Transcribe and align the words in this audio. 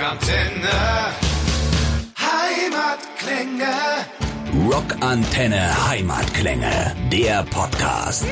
Rockantenne. 0.00 1.12
Heimatklänge. 2.16 3.74
Rockantenne 4.72 5.88
Heimatklänge, 5.90 6.96
der 7.12 7.42
Podcast. 7.42 8.24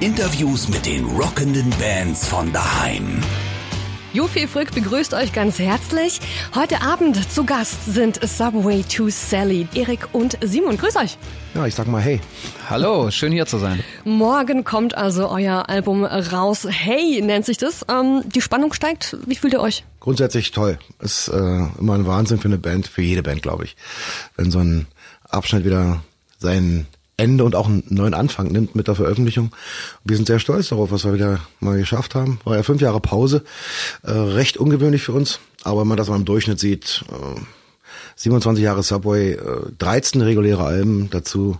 Interviews 0.00 0.68
mit 0.68 0.84
den 0.84 1.06
rockenden 1.06 1.70
Bands 1.80 2.28
von 2.28 2.52
daheim. 2.52 3.22
Jofi 4.12 4.46
Frick 4.46 4.74
begrüßt 4.74 5.14
euch 5.14 5.32
ganz 5.32 5.58
herzlich. 5.58 6.20
Heute 6.54 6.82
Abend 6.82 7.32
zu 7.32 7.44
Gast 7.44 7.86
sind 7.86 8.22
Subway 8.22 8.82
to 8.82 9.08
Sally, 9.08 9.68
Erik 9.72 10.06
und 10.12 10.36
Simon. 10.42 10.76
Grüß 10.76 10.96
euch. 10.96 11.16
Ja, 11.54 11.64
ich 11.64 11.74
sag 11.74 11.86
mal 11.86 12.02
hey. 12.02 12.20
Hallo, 12.68 13.10
schön 13.10 13.32
hier 13.32 13.46
zu 13.46 13.56
sein. 13.56 13.82
Morgen 14.04 14.64
kommt 14.64 14.94
also 14.94 15.30
euer 15.30 15.70
Album 15.70 16.04
raus. 16.04 16.66
Hey 16.68 17.22
nennt 17.22 17.46
sich 17.46 17.56
das. 17.56 17.86
Ähm, 17.88 18.22
die 18.26 18.42
Spannung 18.42 18.74
steigt. 18.74 19.16
Wie 19.24 19.36
fühlt 19.36 19.54
ihr 19.54 19.60
euch? 19.60 19.84
Grundsätzlich 20.00 20.50
toll. 20.50 20.78
Ist 20.98 21.28
äh, 21.28 21.66
immer 21.78 21.94
ein 21.94 22.06
Wahnsinn 22.06 22.38
für 22.38 22.48
eine 22.48 22.58
Band, 22.58 22.88
für 22.88 23.02
jede 23.02 23.22
Band, 23.22 23.42
glaube 23.42 23.64
ich. 23.64 23.76
Wenn 24.36 24.50
so 24.50 24.58
ein 24.58 24.86
Abschnitt 25.28 25.64
wieder 25.64 26.02
sein 26.38 26.86
Ende 27.20 27.44
und 27.44 27.54
auch 27.54 27.68
einen 27.68 27.84
neuen 27.88 28.14
Anfang 28.14 28.48
nimmt 28.48 28.74
mit 28.74 28.88
der 28.88 28.94
Veröffentlichung. 28.94 29.52
Wir 30.04 30.16
sind 30.16 30.26
sehr 30.26 30.38
stolz 30.38 30.70
darauf, 30.70 30.90
was 30.90 31.04
wir 31.04 31.12
wieder 31.12 31.40
mal 31.60 31.78
geschafft 31.78 32.14
haben. 32.14 32.40
War 32.44 32.56
ja 32.56 32.62
fünf 32.62 32.80
Jahre 32.80 33.00
Pause, 33.00 33.44
äh, 34.02 34.10
recht 34.10 34.56
ungewöhnlich 34.56 35.02
für 35.02 35.12
uns, 35.12 35.38
aber 35.62 35.82
wenn 35.82 35.88
man 35.88 35.98
das 35.98 36.08
mal 36.08 36.16
im 36.16 36.24
Durchschnitt 36.24 36.58
sieht, 36.58 37.04
äh, 37.10 37.40
27 38.16 38.64
Jahre 38.64 38.82
Subway, 38.82 39.32
äh, 39.32 39.70
13 39.78 40.22
reguläre 40.22 40.64
Alben, 40.64 41.10
dazu 41.10 41.58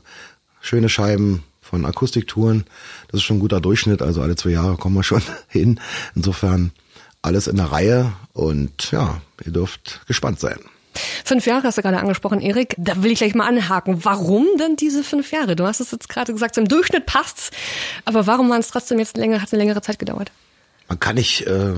schöne 0.62 0.88
Scheiben 0.88 1.42
von 1.60 1.84
Akustiktouren. 1.84 2.64
Das 3.08 3.20
ist 3.20 3.24
schon 3.24 3.36
ein 3.36 3.40
guter 3.40 3.60
Durchschnitt, 3.60 4.00
also 4.00 4.22
alle 4.22 4.36
zwei 4.36 4.50
Jahre 4.50 4.76
kommen 4.76 4.96
wir 4.96 5.02
schon 5.02 5.22
hin. 5.48 5.78
Insofern 6.14 6.72
alles 7.22 7.46
in 7.46 7.56
der 7.56 7.66
Reihe 7.66 8.12
und 8.32 8.90
ja, 8.90 9.20
ihr 9.44 9.52
dürft 9.52 10.00
gespannt 10.06 10.40
sein. 10.40 10.58
Fünf 11.24 11.46
Jahre 11.46 11.64
hast 11.64 11.78
du 11.78 11.82
gerade 11.82 11.98
angesprochen, 11.98 12.40
Erik. 12.40 12.74
Da 12.76 13.02
will 13.02 13.12
ich 13.12 13.18
gleich 13.18 13.34
mal 13.34 13.46
anhaken. 13.46 14.04
Warum 14.04 14.46
denn 14.58 14.76
diese 14.76 15.04
fünf 15.04 15.30
Jahre? 15.30 15.54
Du 15.54 15.64
hast 15.64 15.80
es 15.80 15.92
jetzt 15.92 16.08
gerade 16.08 16.32
gesagt, 16.32 16.58
im 16.58 16.66
Durchschnitt 16.66 17.06
passt's. 17.06 17.50
Aber 18.04 18.26
warum 18.26 18.50
waren 18.50 18.60
es 18.60 18.68
trotzdem 18.68 18.98
jetzt 18.98 19.16
länger, 19.16 19.40
hat 19.40 19.48
es 19.48 19.52
eine 19.52 19.62
längere 19.62 19.82
Zeit 19.82 19.98
gedauert? 19.98 20.32
Man 20.88 20.98
kann 20.98 21.14
nicht 21.14 21.46
äh, 21.46 21.74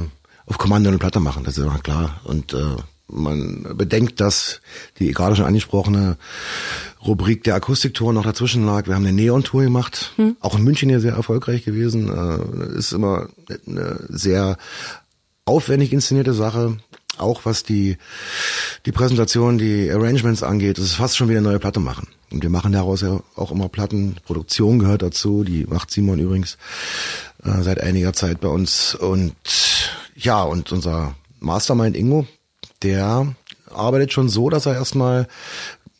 auf 0.46 0.58
Kommando 0.58 0.88
eine 0.88 0.98
Platte 0.98 1.20
machen, 1.20 1.44
das 1.44 1.58
ist 1.58 1.64
immer 1.64 1.78
klar. 1.78 2.20
Und 2.24 2.54
äh, 2.54 2.76
man 3.08 3.76
bedenkt, 3.76 4.20
dass 4.20 4.60
die 4.98 5.12
gerade 5.12 5.36
schon 5.36 5.44
angesprochene 5.44 6.16
Rubrik 7.06 7.44
der 7.44 7.56
Akustiktour 7.56 8.12
noch 8.12 8.24
dazwischen 8.24 8.64
lag. 8.64 8.86
Wir 8.86 8.94
haben 8.94 9.04
eine 9.04 9.12
Neon-Tour 9.12 9.64
gemacht, 9.64 10.12
hm. 10.16 10.36
auch 10.40 10.56
in 10.56 10.64
München 10.64 10.88
hier 10.88 11.00
sehr 11.00 11.14
erfolgreich 11.14 11.64
gewesen. 11.64 12.08
Äh, 12.08 12.78
ist 12.78 12.92
immer 12.92 13.28
eine 13.66 14.00
sehr 14.08 14.56
aufwendig 15.44 15.92
inszenierte 15.92 16.34
Sache 16.34 16.78
auch 17.18 17.44
was 17.44 17.62
die, 17.62 17.96
die 18.86 18.92
Präsentation, 18.92 19.58
die 19.58 19.90
Arrangements 19.90 20.42
angeht, 20.42 20.78
ist 20.78 20.94
fast 20.94 21.16
schon 21.16 21.28
wieder 21.28 21.38
eine 21.38 21.48
neue 21.48 21.58
Platte 21.58 21.80
machen. 21.80 22.08
Und 22.30 22.42
wir 22.42 22.50
machen 22.50 22.72
daraus 22.72 23.02
ja 23.02 23.20
auch 23.36 23.50
immer 23.50 23.68
Platten. 23.68 24.16
Produktion 24.24 24.78
gehört 24.78 25.02
dazu, 25.02 25.44
die 25.44 25.66
macht 25.66 25.90
Simon 25.90 26.18
übrigens 26.18 26.56
äh, 27.44 27.62
seit 27.62 27.80
einiger 27.80 28.12
Zeit 28.12 28.40
bei 28.40 28.48
uns. 28.48 28.94
Und 28.94 29.34
ja, 30.16 30.42
und 30.42 30.72
unser 30.72 31.14
Mastermind 31.40 31.96
Ingo, 31.96 32.26
der 32.82 33.34
arbeitet 33.70 34.12
schon 34.12 34.28
so, 34.28 34.48
dass 34.48 34.66
er 34.66 34.74
erstmal, 34.74 35.28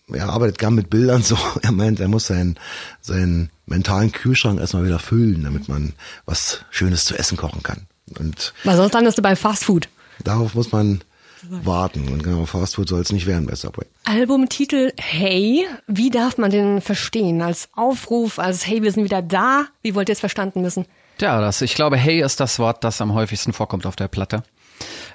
er 0.08 0.30
arbeitet 0.30 0.58
gern 0.58 0.74
mit 0.74 0.88
Bildern 0.88 1.22
so. 1.22 1.36
Er 1.60 1.72
meint, 1.72 2.00
er 2.00 2.08
muss 2.08 2.26
seinen, 2.26 2.58
seinen 3.02 3.50
mentalen 3.66 4.12
Kühlschrank 4.12 4.60
erstmal 4.60 4.84
wieder 4.84 4.98
füllen, 4.98 5.44
damit 5.44 5.68
man 5.68 5.92
was 6.24 6.64
Schönes 6.70 7.04
zu 7.04 7.16
essen 7.16 7.36
kochen 7.36 7.62
kann. 7.62 7.86
Und 8.18 8.52
Weil 8.64 8.76
sonst 8.76 8.92
landest 8.92 9.18
du 9.18 9.22
bei 9.22 9.36
Fast 9.36 9.64
Food. 9.64 9.88
Darauf 10.24 10.54
muss 10.54 10.72
man 10.72 11.02
warten. 11.48 12.08
Und 12.08 12.22
genau, 12.22 12.46
Fast 12.46 12.76
Food 12.76 12.88
soll 12.88 13.00
es 13.00 13.12
nicht 13.12 13.26
werden 13.26 13.46
bei 13.46 13.54
Subway. 13.54 13.86
Albumtitel 14.04 14.92
Hey, 14.98 15.66
wie 15.86 16.10
darf 16.10 16.38
man 16.38 16.50
den 16.50 16.80
verstehen? 16.80 17.42
Als 17.42 17.68
Aufruf, 17.74 18.38
als 18.38 18.66
Hey, 18.66 18.82
wir 18.82 18.92
sind 18.92 19.04
wieder 19.04 19.22
da? 19.22 19.66
Wie 19.82 19.94
wollt 19.94 20.08
ihr 20.08 20.14
es 20.14 20.20
verstanden 20.20 20.62
wissen? 20.62 20.86
Ja, 21.20 21.40
das, 21.40 21.62
ich 21.62 21.74
glaube, 21.74 21.96
Hey 21.96 22.22
ist 22.22 22.40
das 22.40 22.58
Wort, 22.58 22.84
das 22.84 23.00
am 23.00 23.14
häufigsten 23.14 23.52
vorkommt 23.52 23.86
auf 23.86 23.96
der 23.96 24.08
Platte. 24.08 24.42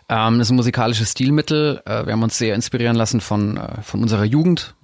Ähm, 0.10 0.38
das 0.38 0.48
ist 0.48 0.52
ein 0.52 0.56
musikalisches 0.56 1.12
Stilmittel. 1.12 1.82
Äh, 1.86 2.06
wir 2.06 2.14
haben 2.14 2.24
uns 2.24 2.38
sehr 2.38 2.56
inspirieren 2.56 2.96
lassen 2.96 3.20
von, 3.20 3.58
äh, 3.58 3.82
von 3.82 4.02
unserer 4.02 4.24
Jugend, 4.24 4.76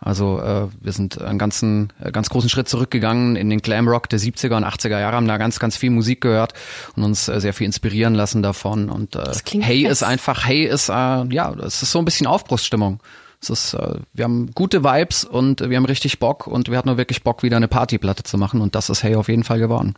also 0.00 0.40
äh, 0.40 0.68
wir 0.80 0.92
sind 0.92 1.20
einen 1.20 1.38
ganzen, 1.38 1.92
äh, 2.00 2.12
ganz 2.12 2.28
großen 2.28 2.48
Schritt 2.48 2.68
zurückgegangen 2.68 3.34
in 3.36 3.50
den 3.50 3.60
Glam 3.60 3.88
Rock 3.88 4.08
der 4.08 4.20
70er 4.20 4.56
und 4.56 4.64
80er 4.64 5.00
Jahre, 5.00 5.16
haben 5.16 5.26
da 5.26 5.38
ganz, 5.38 5.58
ganz 5.58 5.76
viel 5.76 5.90
Musik 5.90 6.20
gehört 6.20 6.54
und 6.94 7.02
uns 7.02 7.28
äh, 7.28 7.40
sehr 7.40 7.52
viel 7.52 7.66
inspirieren 7.66 8.14
lassen 8.14 8.42
davon. 8.42 8.90
Und 8.90 9.16
äh, 9.16 9.32
Hey 9.60 9.82
fest. 9.82 9.92
ist 9.92 10.02
einfach, 10.04 10.46
Hey 10.46 10.64
ist, 10.64 10.88
äh, 10.88 10.92
ja, 10.92 11.52
es 11.64 11.82
ist 11.82 11.90
so 11.90 11.98
ein 11.98 12.04
bisschen 12.04 12.26
Aufbruchsstimmung. 12.26 13.00
Es 13.42 13.50
ist, 13.50 13.74
äh, 13.74 13.96
wir 14.12 14.24
haben 14.24 14.52
gute 14.54 14.84
Vibes 14.84 15.24
und 15.24 15.68
wir 15.68 15.76
haben 15.76 15.84
richtig 15.84 16.20
Bock 16.20 16.46
und 16.46 16.70
wir 16.70 16.78
hatten 16.78 16.88
nur 16.88 16.98
wirklich 16.98 17.24
Bock, 17.24 17.42
wieder 17.42 17.56
eine 17.56 17.68
Partyplatte 17.68 18.22
zu 18.22 18.38
machen 18.38 18.60
und 18.60 18.74
das 18.74 18.90
ist 18.90 19.02
Hey 19.02 19.16
auf 19.16 19.28
jeden 19.28 19.44
Fall 19.44 19.58
geworden. 19.58 19.94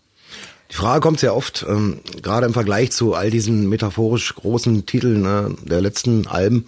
Die 0.71 0.77
Frage 0.77 1.01
kommt 1.01 1.21
sehr 1.21 1.35
oft, 1.35 1.67
ähm, 1.69 2.01
gerade 2.23 2.47
im 2.47 2.53
Vergleich 2.53 2.93
zu 2.93 3.15
all 3.15 3.31
diesen 3.31 3.69
metaphorisch 3.69 4.35
großen 4.35 4.87
Titeln 4.87 5.25
äh, 5.27 5.69
der 5.69 5.81
letzten 5.81 6.27
Alben. 6.27 6.67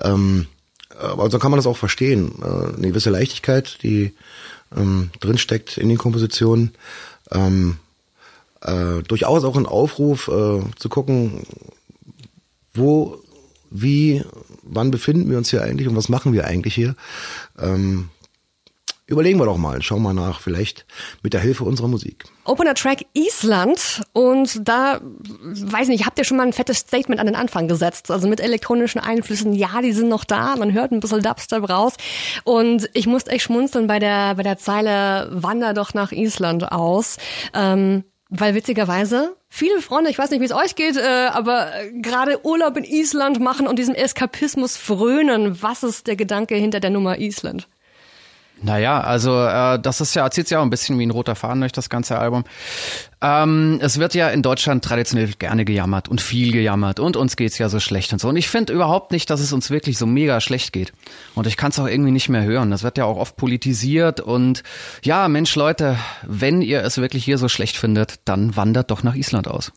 Ähm, 0.00 0.46
aber 1.00 1.30
so 1.30 1.38
kann 1.38 1.50
man 1.50 1.58
das 1.58 1.66
auch 1.66 1.76
verstehen. 1.76 2.32
Äh, 2.42 2.76
eine 2.76 2.88
gewisse 2.88 3.10
Leichtigkeit, 3.10 3.78
die 3.82 4.12
ähm, 4.76 5.10
drinsteckt 5.20 5.78
in 5.78 5.88
den 5.88 5.98
Kompositionen. 5.98 6.72
Ähm, 7.30 7.78
äh, 8.62 9.02
durchaus 9.02 9.44
auch 9.44 9.56
ein 9.56 9.66
Aufruf 9.66 10.28
äh, 10.28 10.60
zu 10.76 10.88
gucken, 10.88 11.42
wo, 12.74 13.18
wie, 13.70 14.24
wann 14.62 14.90
befinden 14.90 15.30
wir 15.30 15.38
uns 15.38 15.50
hier 15.50 15.62
eigentlich 15.62 15.88
und 15.88 15.96
was 15.96 16.08
machen 16.08 16.32
wir 16.32 16.46
eigentlich 16.46 16.74
hier. 16.74 16.94
Ähm, 17.58 18.08
Überlegen 19.08 19.38
wir 19.38 19.44
doch 19.44 19.56
mal, 19.56 19.82
schauen 19.82 20.02
wir 20.02 20.12
nach, 20.12 20.40
vielleicht 20.40 20.84
mit 21.22 21.32
der 21.32 21.40
Hilfe 21.40 21.62
unserer 21.62 21.86
Musik. 21.86 22.24
Opener 22.44 22.74
Track 22.74 23.06
Island 23.12 24.02
und 24.12 24.68
da, 24.68 25.00
weiß 25.00 25.86
nicht, 25.88 26.06
habt 26.06 26.18
ihr 26.18 26.24
schon 26.24 26.36
mal 26.36 26.46
ein 26.46 26.52
fettes 26.52 26.78
Statement 26.78 27.20
an 27.20 27.26
den 27.26 27.36
Anfang 27.36 27.68
gesetzt? 27.68 28.10
Also 28.10 28.26
mit 28.26 28.40
elektronischen 28.40 29.00
Einflüssen, 29.00 29.52
ja, 29.52 29.80
die 29.80 29.92
sind 29.92 30.08
noch 30.08 30.24
da, 30.24 30.56
man 30.56 30.72
hört 30.72 30.90
ein 30.90 30.98
bisschen 30.98 31.22
Dubstep 31.22 31.68
raus 31.68 31.94
und 32.42 32.90
ich 32.94 33.06
musste 33.06 33.30
echt 33.30 33.44
schmunzeln 33.44 33.86
bei 33.86 34.00
der, 34.00 34.34
bei 34.34 34.42
der 34.42 34.58
Zeile 34.58 35.28
Wander 35.30 35.72
doch 35.72 35.94
nach 35.94 36.10
Island 36.10 36.72
aus. 36.72 37.18
Ähm, 37.54 38.02
weil 38.28 38.56
witzigerweise 38.56 39.36
viele 39.48 39.80
Freunde, 39.80 40.10
ich 40.10 40.18
weiß 40.18 40.30
nicht, 40.30 40.40
wie 40.40 40.46
es 40.46 40.52
euch 40.52 40.74
geht, 40.74 40.96
äh, 40.96 41.28
aber 41.30 41.70
gerade 41.92 42.44
Urlaub 42.44 42.76
in 42.76 42.82
Island 42.82 43.38
machen 43.38 43.68
und 43.68 43.78
diesem 43.78 43.94
Eskapismus 43.94 44.76
frönen. 44.76 45.62
Was 45.62 45.84
ist 45.84 46.08
der 46.08 46.16
Gedanke 46.16 46.56
hinter 46.56 46.80
der 46.80 46.90
Nummer 46.90 47.18
Island? 47.18 47.68
Naja, 48.62 49.00
also 49.02 49.44
äh, 49.44 49.78
das 49.78 50.00
ist 50.00 50.14
ja, 50.14 50.30
zieht 50.30 50.48
sich 50.48 50.56
auch 50.56 50.62
ein 50.62 50.70
bisschen 50.70 50.98
wie 50.98 51.04
ein 51.04 51.10
roter 51.10 51.34
Faden 51.34 51.60
durch 51.60 51.72
das 51.72 51.90
ganze 51.90 52.18
Album. 52.18 52.44
Ähm, 53.20 53.78
es 53.82 53.98
wird 53.98 54.14
ja 54.14 54.28
in 54.30 54.42
Deutschland 54.42 54.82
traditionell 54.82 55.30
gerne 55.38 55.66
gejammert 55.66 56.08
und 56.08 56.22
viel 56.22 56.52
gejammert 56.52 56.98
und 56.98 57.18
uns 57.18 57.36
geht's 57.36 57.58
ja 57.58 57.68
so 57.68 57.80
schlecht 57.80 58.14
und 58.14 58.18
so. 58.18 58.28
Und 58.28 58.36
ich 58.36 58.48
finde 58.48 58.72
überhaupt 58.72 59.12
nicht, 59.12 59.28
dass 59.28 59.40
es 59.40 59.52
uns 59.52 59.70
wirklich 59.70 59.98
so 59.98 60.06
mega 60.06 60.40
schlecht 60.40 60.72
geht. 60.72 60.92
Und 61.34 61.46
ich 61.46 61.58
kann 61.58 61.70
es 61.70 61.78
auch 61.78 61.86
irgendwie 61.86 62.12
nicht 62.12 62.30
mehr 62.30 62.44
hören. 62.44 62.70
Das 62.70 62.82
wird 62.82 62.96
ja 62.96 63.04
auch 63.04 63.18
oft 63.18 63.36
politisiert 63.36 64.20
und 64.20 64.62
ja, 65.02 65.28
Mensch, 65.28 65.54
Leute, 65.54 65.98
wenn 66.26 66.62
ihr 66.62 66.82
es 66.82 66.96
wirklich 66.96 67.24
hier 67.26 67.36
so 67.36 67.48
schlecht 67.48 67.76
findet, 67.76 68.20
dann 68.24 68.56
wandert 68.56 68.90
doch 68.90 69.02
nach 69.02 69.14
Island 69.14 69.48
aus 69.48 69.72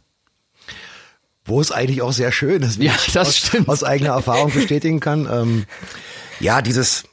wo 1.45 1.59
es 1.59 1.72
eigentlich 1.72 2.03
auch 2.03 2.12
sehr 2.12 2.31
schön 2.31 2.62
ist, 2.62 2.78
wie 2.79 2.85
ja, 2.85 2.94
ich 2.94 3.12
das 3.12 3.29
aus, 3.29 3.38
stimmt. 3.38 3.69
aus 3.69 3.84
eigener 3.84 4.12
Erfahrung 4.12 4.51
bestätigen 4.53 5.00
kann. 5.00 5.28
Ähm, 5.31 5.66
ja, 6.39 6.62
dieses, 6.62 7.06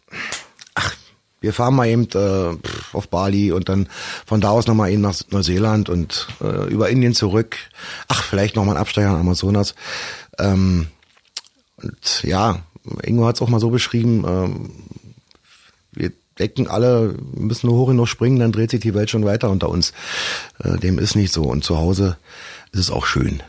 wir 1.47 1.53
fahren 1.53 1.77
mal 1.77 1.87
eben 1.87 2.09
äh, 2.13 2.57
auf 2.93 3.09
Bali 3.09 3.53
und 3.53 3.69
dann 3.69 3.89
von 4.27 4.41
da 4.41 4.51
aus 4.51 4.67
nochmal 4.67 4.91
eben 4.91 5.01
nach 5.01 5.15
Neuseeland 5.31 5.89
und 5.89 6.27
äh, 6.41 6.69
über 6.69 6.91
Indien 6.91 7.15
zurück. 7.15 7.57
Ach, 8.09 8.25
vielleicht 8.25 8.57
nochmal 8.57 8.75
ein 8.75 8.81
Absteiger 8.81 9.11
an 9.11 9.21
Amazonas. 9.21 9.77
Ähm, 10.41 10.89
und 11.77 12.25
ja, 12.25 12.65
Ingo 13.05 13.27
hat 13.27 13.37
es 13.37 13.43
auch 13.43 13.49
mal 13.49 13.61
so 13.61 13.71
beschrieben, 13.71 14.25
ähm, 14.27 14.71
wir 15.93 16.11
denken 16.37 16.67
alle, 16.67 17.15
müssen 17.37 17.69
nur 17.69 17.77
hoch 17.77 17.87
genug 17.87 18.09
springen, 18.09 18.41
dann 18.41 18.51
dreht 18.51 18.73
sich 18.73 18.81
die 18.81 18.95
Welt 18.95 19.09
schon 19.09 19.25
weiter 19.25 19.49
unter 19.49 19.69
uns. 19.69 19.93
Äh, 20.59 20.79
dem 20.79 20.99
ist 20.99 21.15
nicht 21.15 21.33
so. 21.33 21.45
Und 21.45 21.63
zu 21.63 21.79
Hause 21.79 22.17
ist 22.73 22.81
es 22.81 22.91
auch 22.91 23.07
schön. 23.07 23.41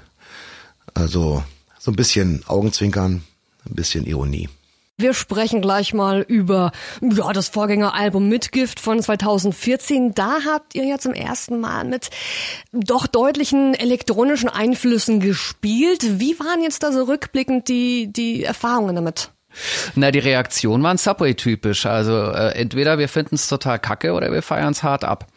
Also 0.93 1.43
so 1.79 1.89
ein 1.89 1.95
bisschen 1.95 2.43
Augenzwinkern, 2.45 3.23
ein 3.65 3.75
bisschen 3.75 4.05
Ironie. 4.05 4.49
Wir 4.99 5.13
sprechen 5.13 5.61
gleich 5.61 5.93
mal 5.93 6.25
über 6.27 6.71
ja, 7.01 7.31
das 7.31 7.49
Vorgängeralbum 7.49 8.27
Mitgift 8.27 8.79
von 8.79 8.99
2014. 8.99 10.15
Da 10.15 10.39
habt 10.43 10.73
ihr 10.73 10.85
ja 10.85 10.97
zum 10.97 11.13
ersten 11.13 11.59
Mal 11.59 11.83
mit 11.83 12.09
doch 12.73 13.05
deutlichen 13.05 13.75
elektronischen 13.75 14.49
Einflüssen 14.49 15.19
gespielt. 15.19 16.19
Wie 16.19 16.39
waren 16.39 16.63
jetzt 16.63 16.81
da 16.81 16.91
so 16.91 17.03
rückblickend 17.03 17.67
die, 17.67 18.11
die 18.11 18.43
Erfahrungen 18.43 18.95
damit? 18.95 19.29
Na, 19.93 20.09
die 20.09 20.17
Reaktionen 20.17 20.81
waren 20.81 20.97
Subway-typisch. 20.97 21.85
Also 21.85 22.31
äh, 22.31 22.55
entweder 22.55 22.97
wir 22.97 23.07
finden 23.07 23.35
es 23.35 23.47
total 23.47 23.77
kacke 23.77 24.13
oder 24.13 24.31
wir 24.31 24.41
feiern 24.41 24.71
es 24.71 24.81
hart 24.81 25.03
ab. 25.03 25.27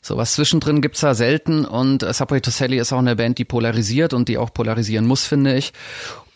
So 0.00 0.16
was 0.16 0.32
zwischendrin 0.32 0.80
gibt's 0.80 1.00
da 1.00 1.12
selten 1.12 1.66
und 1.66 2.02
äh, 2.02 2.14
Subway 2.14 2.40
to 2.40 2.50
Sally 2.50 2.78
ist 2.78 2.90
auch 2.94 3.00
eine 3.00 3.16
Band, 3.16 3.36
die 3.36 3.44
polarisiert 3.44 4.14
und 4.14 4.30
die 4.30 4.38
auch 4.38 4.54
polarisieren 4.54 5.04
muss, 5.04 5.26
finde 5.26 5.56
ich. 5.56 5.74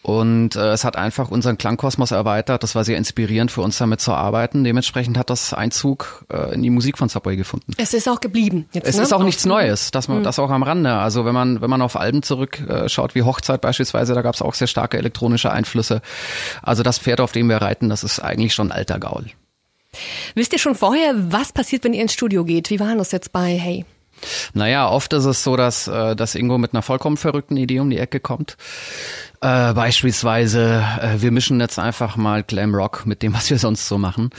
Und 0.04 0.54
äh, 0.54 0.72
es 0.72 0.84
hat 0.84 0.96
einfach 0.96 1.30
unseren 1.30 1.56
Klangkosmos 1.56 2.10
erweitert. 2.10 2.62
Das 2.62 2.74
war 2.74 2.84
sehr 2.84 2.98
inspirierend 2.98 3.50
für 3.50 3.62
uns, 3.62 3.78
damit 3.78 4.02
zu 4.02 4.12
arbeiten. 4.12 4.62
Dementsprechend 4.62 5.16
hat 5.16 5.30
das 5.30 5.54
Einzug 5.54 6.26
äh, 6.30 6.52
in 6.52 6.62
die 6.62 6.68
Musik 6.68 6.98
von 6.98 7.08
Subway 7.08 7.36
gefunden. 7.36 7.72
Es 7.78 7.94
ist 7.94 8.06
auch 8.06 8.20
geblieben. 8.20 8.66
Jetzt, 8.72 8.86
es 8.86 8.98
ne? 8.98 9.04
ist 9.04 9.14
auch 9.14 9.22
nichts 9.22 9.46
Neues, 9.46 9.92
dass 9.92 10.08
man 10.08 10.18
mhm. 10.18 10.24
das 10.24 10.38
auch 10.38 10.50
am 10.50 10.62
Rande. 10.62 10.92
Also 10.92 11.24
wenn 11.24 11.32
man 11.32 11.62
wenn 11.62 11.70
man 11.70 11.80
auf 11.80 11.96
Alben 11.96 12.22
zurückschaut, 12.22 13.12
äh, 13.12 13.14
wie 13.14 13.22
Hochzeit 13.22 13.62
beispielsweise, 13.62 14.12
da 14.12 14.20
gab 14.20 14.34
es 14.34 14.42
auch 14.42 14.52
sehr 14.52 14.66
starke 14.66 14.98
elektronische 14.98 15.50
Einflüsse. 15.50 16.02
Also 16.60 16.82
das 16.82 16.98
Pferd, 16.98 17.22
auf 17.22 17.32
dem 17.32 17.48
wir 17.48 17.56
reiten, 17.56 17.88
das 17.88 18.04
ist 18.04 18.20
eigentlich 18.20 18.52
schon 18.52 18.72
alter 18.72 18.98
Gaul. 18.98 19.24
Wisst 20.34 20.52
ihr 20.52 20.58
schon 20.58 20.74
vorher, 20.74 21.14
was 21.32 21.52
passiert, 21.52 21.82
wenn 21.82 21.94
ihr 21.94 22.02
ins 22.02 22.12
Studio 22.12 22.44
geht? 22.44 22.68
Wie 22.68 22.78
war 22.78 22.94
das 22.94 23.10
jetzt 23.10 23.32
bei 23.32 23.58
Hey? 23.58 23.86
Naja, 24.52 24.88
oft 24.88 25.12
ist 25.12 25.24
es 25.24 25.42
so, 25.42 25.56
dass, 25.56 25.88
äh, 25.88 26.14
dass 26.14 26.34
Ingo 26.34 26.58
mit 26.58 26.72
einer 26.72 26.82
vollkommen 26.82 27.16
verrückten 27.16 27.56
Idee 27.56 27.80
um 27.80 27.90
die 27.90 27.98
Ecke 27.98 28.20
kommt. 28.20 28.56
Äh, 29.44 29.74
beispielsweise, 29.74 30.82
äh, 31.02 31.20
wir 31.20 31.30
mischen 31.30 31.60
jetzt 31.60 31.78
einfach 31.78 32.16
mal 32.16 32.42
Glam 32.42 32.74
Rock 32.74 33.04
mit 33.04 33.22
dem, 33.22 33.34
was 33.34 33.50
wir 33.50 33.58
sonst 33.58 33.86
so 33.86 33.98
machen. 33.98 34.30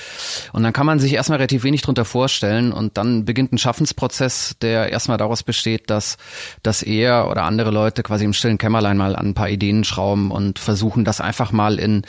Und 0.51 0.63
dann 0.63 0.73
kann 0.73 0.87
man 0.87 0.97
sich 0.97 1.13
erstmal 1.13 1.37
relativ 1.37 1.63
wenig 1.63 1.83
drunter 1.83 2.05
vorstellen 2.05 2.71
und 2.71 2.97
dann 2.97 3.23
beginnt 3.23 3.53
ein 3.53 3.59
Schaffensprozess, 3.59 4.55
der 4.63 4.91
erstmal 4.91 5.19
daraus 5.19 5.43
besteht, 5.43 5.91
dass, 5.91 6.17
dass 6.63 6.81
er 6.81 7.29
oder 7.29 7.43
andere 7.43 7.69
Leute 7.69 8.01
quasi 8.01 8.25
im 8.25 8.33
stillen 8.33 8.57
Kämmerlein 8.57 8.97
mal 8.97 9.15
an 9.15 9.27
ein 9.27 9.33
paar 9.35 9.49
Ideen 9.49 9.83
schrauben 9.83 10.31
und 10.31 10.57
versuchen, 10.57 11.05
das 11.05 11.21
einfach 11.21 11.51
mal 11.51 11.77
in 11.77 12.01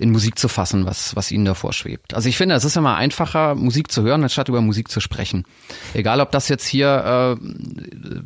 in 0.00 0.10
Musik 0.10 0.38
zu 0.38 0.48
fassen, 0.48 0.86
was, 0.86 1.14
was 1.14 1.30
ihnen 1.30 1.44
davor 1.44 1.74
schwebt. 1.74 2.14
Also 2.14 2.28
ich 2.28 2.38
finde, 2.38 2.54
es 2.54 2.64
ist 2.64 2.76
immer 2.76 2.96
einfacher, 2.96 3.54
Musik 3.54 3.92
zu 3.92 4.02
hören, 4.02 4.22
anstatt 4.22 4.48
über 4.48 4.62
Musik 4.62 4.90
zu 4.90 4.98
sprechen. 4.98 5.44
Egal, 5.92 6.20
ob 6.20 6.32
das 6.32 6.48
jetzt 6.48 6.66
hier 6.66 7.36
äh, 7.38 7.44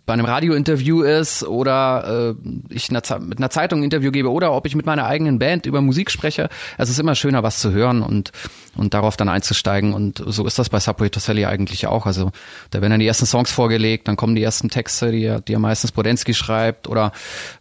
bei 0.06 0.12
einem 0.12 0.25
Radiointerview 0.25 1.02
ist 1.02 1.43
oder 1.43 2.37
äh, 2.40 2.49
ich 2.72 2.93
mit 2.93 3.38
einer 3.38 3.50
Zeitung 3.50 3.82
ein 3.82 3.90
Interview 4.04 4.12
gebe 4.12 4.30
oder 4.30 4.52
ob 4.52 4.66
ich 4.66 4.74
mit 4.74 4.86
meiner 4.86 5.06
eigenen 5.06 5.38
Band 5.38 5.66
über 5.66 5.80
Musik 5.80 6.10
spreche. 6.10 6.48
Es 6.78 6.90
ist 6.90 6.98
immer 6.98 7.14
schöner, 7.14 7.42
was 7.42 7.58
zu 7.58 7.72
hören 7.72 8.02
und, 8.02 8.32
und 8.76 8.94
darauf 8.94 9.16
dann 9.16 9.28
einzusteigen. 9.28 9.94
Und 9.94 10.22
so 10.26 10.46
ist 10.46 10.58
das 10.58 10.68
bei 10.68 10.80
Subway 10.80 11.08
to 11.08 11.20
eigentlich 11.32 11.86
auch. 11.86 12.06
Also 12.06 12.30
da 12.70 12.80
werden 12.80 12.92
dann 12.92 13.00
die 13.00 13.06
ersten 13.06 13.26
Songs 13.26 13.50
vorgelegt, 13.50 14.08
dann 14.08 14.16
kommen 14.16 14.34
die 14.34 14.42
ersten 14.42 14.68
Texte, 14.68 15.10
die, 15.10 15.36
die 15.46 15.52
ja 15.52 15.58
meistens 15.58 15.92
Podensky 15.92 16.34
schreibt. 16.34 16.88
Oder 16.88 17.12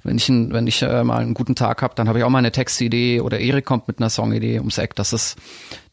wenn 0.04 0.18
ich, 0.18 0.28
wenn 0.30 0.68
ich 0.68 0.82
äh, 0.82 1.04
mal 1.04 1.22
einen 1.22 1.34
guten 1.34 1.56
Tag 1.56 1.82
habe, 1.82 1.96
dann 1.96 2.08
habe 2.08 2.20
ich 2.20 2.26
auch 2.26 2.30
mal 2.30 2.40
eine 2.40 2.52
Textidee 2.52 3.22
oder 3.22 3.40
Erik 3.40 3.66
kommt 3.66 3.88
mit 3.88 4.00
einer 4.00 4.10
Songidee 4.10 4.60
ums 4.60 4.78
Eck. 4.78 4.96
Das 4.96 5.14
ist, 5.14 5.38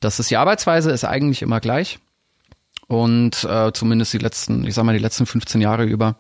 das 0.01 0.19
ist 0.19 0.31
die 0.31 0.37
Arbeitsweise 0.37 0.91
ist 0.91 1.05
eigentlich 1.05 1.43
immer 1.43 1.61
gleich. 1.61 1.99
Und 2.89 3.45
äh, 3.45 3.73
zumindest 3.73 4.13
die 4.13 4.19
letzten, 4.19 4.67
ich 4.67 4.75
sag 4.75 4.83
mal, 4.83 4.97
die 4.97 5.03
letzten 5.03 5.25
15 5.25 5.61
Jahre 5.61 5.85
über. 5.85 6.17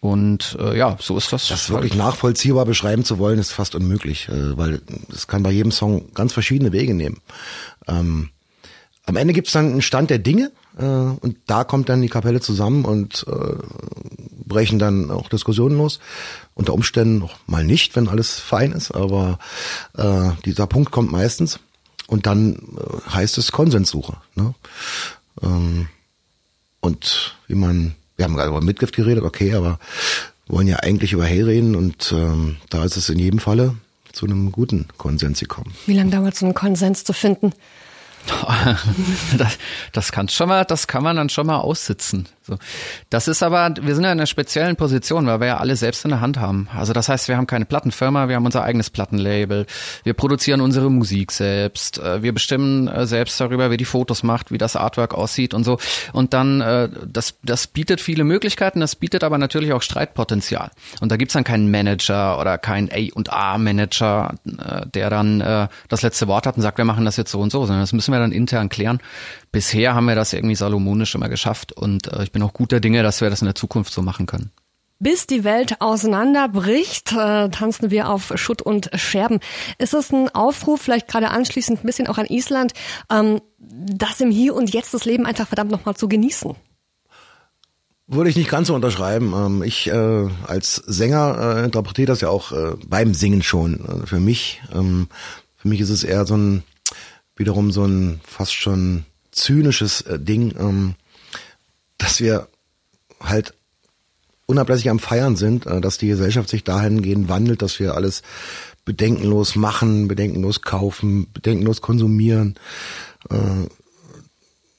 Und 0.00 0.56
äh, 0.58 0.78
ja, 0.78 0.96
so 0.98 1.16
ist 1.18 1.32
das. 1.32 1.48
Das 1.48 1.68
wirklich 1.68 1.94
nachvollziehbar 1.94 2.64
beschreiben 2.64 3.04
zu 3.04 3.18
wollen, 3.18 3.38
ist 3.38 3.52
fast 3.52 3.74
unmöglich, 3.74 4.28
äh, 4.28 4.56
weil 4.56 4.80
es 5.12 5.26
kann 5.26 5.42
bei 5.42 5.50
jedem 5.50 5.72
Song 5.72 6.12
ganz 6.14 6.32
verschiedene 6.32 6.72
Wege 6.72 6.94
nehmen. 6.94 7.18
Ähm, 7.86 8.30
am 9.04 9.16
Ende 9.16 9.34
gibt's 9.34 9.52
dann 9.52 9.72
einen 9.72 9.82
Stand 9.82 10.08
der 10.08 10.18
Dinge 10.18 10.52
äh, 10.78 10.84
und 10.84 11.36
da 11.46 11.64
kommt 11.64 11.88
dann 11.88 12.00
die 12.00 12.08
Kapelle 12.08 12.40
zusammen 12.40 12.84
und 12.84 13.26
äh, 13.28 13.56
brechen 14.46 14.78
dann 14.78 15.10
auch 15.10 15.28
Diskussionen 15.28 15.76
los. 15.76 16.00
Unter 16.54 16.74
Umständen 16.74 17.22
auch 17.22 17.34
mal 17.46 17.64
nicht, 17.64 17.94
wenn 17.96 18.08
alles 18.08 18.38
fein 18.38 18.72
ist, 18.72 18.92
aber 18.92 19.38
äh, 19.96 20.30
dieser 20.44 20.66
Punkt 20.66 20.90
kommt 20.92 21.12
meistens 21.12 21.60
und 22.06 22.26
dann 22.26 22.54
äh, 22.54 23.10
heißt 23.10 23.38
es 23.38 23.52
Konsenssuche. 23.52 24.16
Ne? 24.34 24.54
Ähm, 25.42 25.88
und 26.80 27.36
wie 27.46 27.54
man, 27.54 27.94
wir 28.20 28.24
haben 28.24 28.36
gerade 28.36 28.50
über 28.50 28.60
Mitgift 28.60 28.94
geredet, 28.94 29.24
okay, 29.24 29.54
aber 29.54 29.78
wollen 30.46 30.68
ja 30.68 30.76
eigentlich 30.76 31.14
über 31.14 31.24
Hey 31.24 31.40
reden 31.40 31.74
und 31.74 32.12
ähm, 32.12 32.58
da 32.68 32.84
ist 32.84 32.98
es 32.98 33.08
in 33.08 33.18
jedem 33.18 33.40
Falle 33.40 33.76
zu 34.12 34.26
einem 34.26 34.52
guten 34.52 34.88
Konsens 34.98 35.40
gekommen. 35.40 35.72
Wie 35.86 35.94
lange 35.94 36.10
dauert 36.10 36.34
es, 36.34 36.42
einen 36.42 36.52
Konsens 36.52 37.02
zu 37.04 37.14
finden? 37.14 37.54
das, 39.38 39.56
das 39.92 40.12
kann 40.12 40.28
schon 40.28 40.50
mal, 40.50 40.66
das 40.66 40.86
kann 40.86 41.02
man 41.02 41.16
dann 41.16 41.30
schon 41.30 41.46
mal 41.46 41.60
aussitzen. 41.60 42.28
So. 42.50 42.58
Das 43.10 43.28
ist 43.28 43.42
aber, 43.42 43.74
wir 43.80 43.94
sind 43.94 44.04
ja 44.04 44.12
in 44.12 44.18
einer 44.18 44.26
speziellen 44.26 44.76
Position, 44.76 45.26
weil 45.26 45.40
wir 45.40 45.46
ja 45.46 45.56
alle 45.58 45.76
selbst 45.76 46.04
in 46.04 46.10
der 46.10 46.20
Hand 46.20 46.38
haben. 46.38 46.68
Also 46.76 46.92
das 46.92 47.08
heißt, 47.08 47.28
wir 47.28 47.36
haben 47.36 47.46
keine 47.46 47.64
Plattenfirma, 47.64 48.28
wir 48.28 48.36
haben 48.36 48.44
unser 48.44 48.64
eigenes 48.64 48.90
Plattenlabel, 48.90 49.66
wir 50.02 50.14
produzieren 50.14 50.60
unsere 50.60 50.90
Musik 50.90 51.32
selbst, 51.32 51.98
äh, 51.98 52.22
wir 52.22 52.34
bestimmen 52.34 52.88
äh, 52.88 53.06
selbst 53.06 53.40
darüber, 53.40 53.70
wer 53.70 53.76
die 53.76 53.84
Fotos 53.84 54.22
macht, 54.22 54.50
wie 54.50 54.58
das 54.58 54.76
Artwork 54.76 55.14
aussieht 55.14 55.54
und 55.54 55.64
so. 55.64 55.78
Und 56.12 56.34
dann, 56.34 56.60
äh, 56.60 56.88
das, 57.06 57.38
das 57.42 57.68
bietet 57.68 58.00
viele 58.00 58.24
Möglichkeiten, 58.24 58.80
das 58.80 58.96
bietet 58.96 59.22
aber 59.24 59.38
natürlich 59.38 59.72
auch 59.72 59.82
Streitpotenzial. 59.82 60.70
Und 61.00 61.12
da 61.12 61.16
gibt's 61.16 61.34
dann 61.34 61.44
keinen 61.44 61.70
Manager 61.70 62.40
oder 62.40 62.58
keinen 62.58 62.90
A&A-Manager, 62.90 64.34
der 64.94 65.10
dann 65.10 65.68
das 65.88 66.02
letzte 66.02 66.26
Wort 66.26 66.46
hat 66.46 66.56
und 66.56 66.62
sagt, 66.62 66.78
wir 66.78 66.84
machen 66.84 67.04
das 67.04 67.16
jetzt 67.16 67.30
so 67.30 67.40
und 67.40 67.52
so, 67.52 67.60
sondern 67.60 67.82
das 67.82 67.92
müssen 67.92 68.12
wir 68.12 68.18
dann 68.18 68.32
intern 68.32 68.68
klären. 68.68 68.98
Bisher 69.52 69.94
haben 69.94 70.06
wir 70.06 70.14
das 70.14 70.32
irgendwie 70.32 70.54
salomonisch 70.54 71.14
immer 71.14 71.28
geschafft 71.28 71.72
und 71.72 72.10
ich 72.22 72.32
bin 72.32 72.39
bin 72.40 72.48
auch 72.48 72.54
guter 72.54 72.80
Dinge, 72.80 73.02
dass 73.02 73.20
wir 73.20 73.28
das 73.28 73.42
in 73.42 73.46
der 73.46 73.54
Zukunft 73.54 73.92
so 73.92 74.00
machen 74.00 74.24
können. 74.24 74.50
Bis 74.98 75.26
die 75.26 75.44
Welt 75.44 75.80
auseinanderbricht, 75.80 77.12
äh, 77.12 77.48
tanzen 77.50 77.90
wir 77.90 78.08
auf 78.08 78.32
Schutt 78.36 78.62
und 78.62 78.90
Scherben. 78.94 79.40
Ist 79.78 79.94
es 79.94 80.10
ein 80.10 80.28
Aufruf, 80.34 80.80
vielleicht 80.80 81.08
gerade 81.08 81.30
anschließend 81.30 81.82
ein 81.82 81.86
bisschen 81.86 82.06
auch 82.06 82.18
an 82.18 82.26
Island, 82.26 82.72
ähm, 83.10 83.40
das 83.58 84.20
im 84.20 84.30
Hier 84.30 84.54
und 84.54 84.72
Jetzt 84.72 84.94
das 84.94 85.04
Leben 85.04 85.26
einfach 85.26 85.48
verdammt 85.48 85.70
nochmal 85.70 85.96
zu 85.96 86.08
genießen? 86.08 86.54
Würde 88.06 88.30
ich 88.30 88.36
nicht 88.36 88.50
ganz 88.50 88.68
so 88.68 88.74
unterschreiben. 88.74 89.32
Ähm, 89.34 89.62
ich 89.62 89.86
äh, 89.86 90.28
als 90.46 90.76
Sänger 90.76 91.56
äh, 91.58 91.64
interpretiere 91.64 92.06
das 92.06 92.22
ja 92.22 92.28
auch 92.28 92.52
äh, 92.52 92.76
beim 92.86 93.14
Singen 93.14 93.42
schon. 93.42 93.84
Äh, 93.84 94.06
für 94.06 94.20
mich, 94.20 94.62
ähm, 94.74 95.08
für 95.56 95.68
mich 95.68 95.80
ist 95.80 95.90
es 95.90 96.04
eher 96.04 96.26
so 96.26 96.36
ein, 96.36 96.62
wiederum 97.36 97.70
so 97.70 97.84
ein 97.84 98.20
fast 98.24 98.54
schon 98.54 99.04
zynisches 99.30 100.02
äh, 100.02 100.18
Ding. 100.18 100.54
Ähm, 100.58 100.94
dass 102.00 102.20
wir 102.20 102.48
halt 103.20 103.54
unablässig 104.46 104.90
am 104.90 104.98
Feiern 104.98 105.36
sind, 105.36 105.66
äh, 105.66 105.80
dass 105.80 105.98
die 105.98 106.08
Gesellschaft 106.08 106.48
sich 106.48 106.64
dahingehend 106.64 107.28
wandelt, 107.28 107.62
dass 107.62 107.78
wir 107.78 107.94
alles 107.94 108.22
bedenkenlos 108.84 109.54
machen, 109.54 110.08
bedenkenlos 110.08 110.62
kaufen, 110.62 111.30
bedenkenlos 111.32 111.80
konsumieren, 111.80 112.56
äh, 113.30 113.68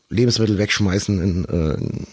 Lebensmittel 0.09 0.57
wegschmeißen 0.57 1.21
in, 1.21 1.45
äh, 1.45 1.73
in, 1.75 2.07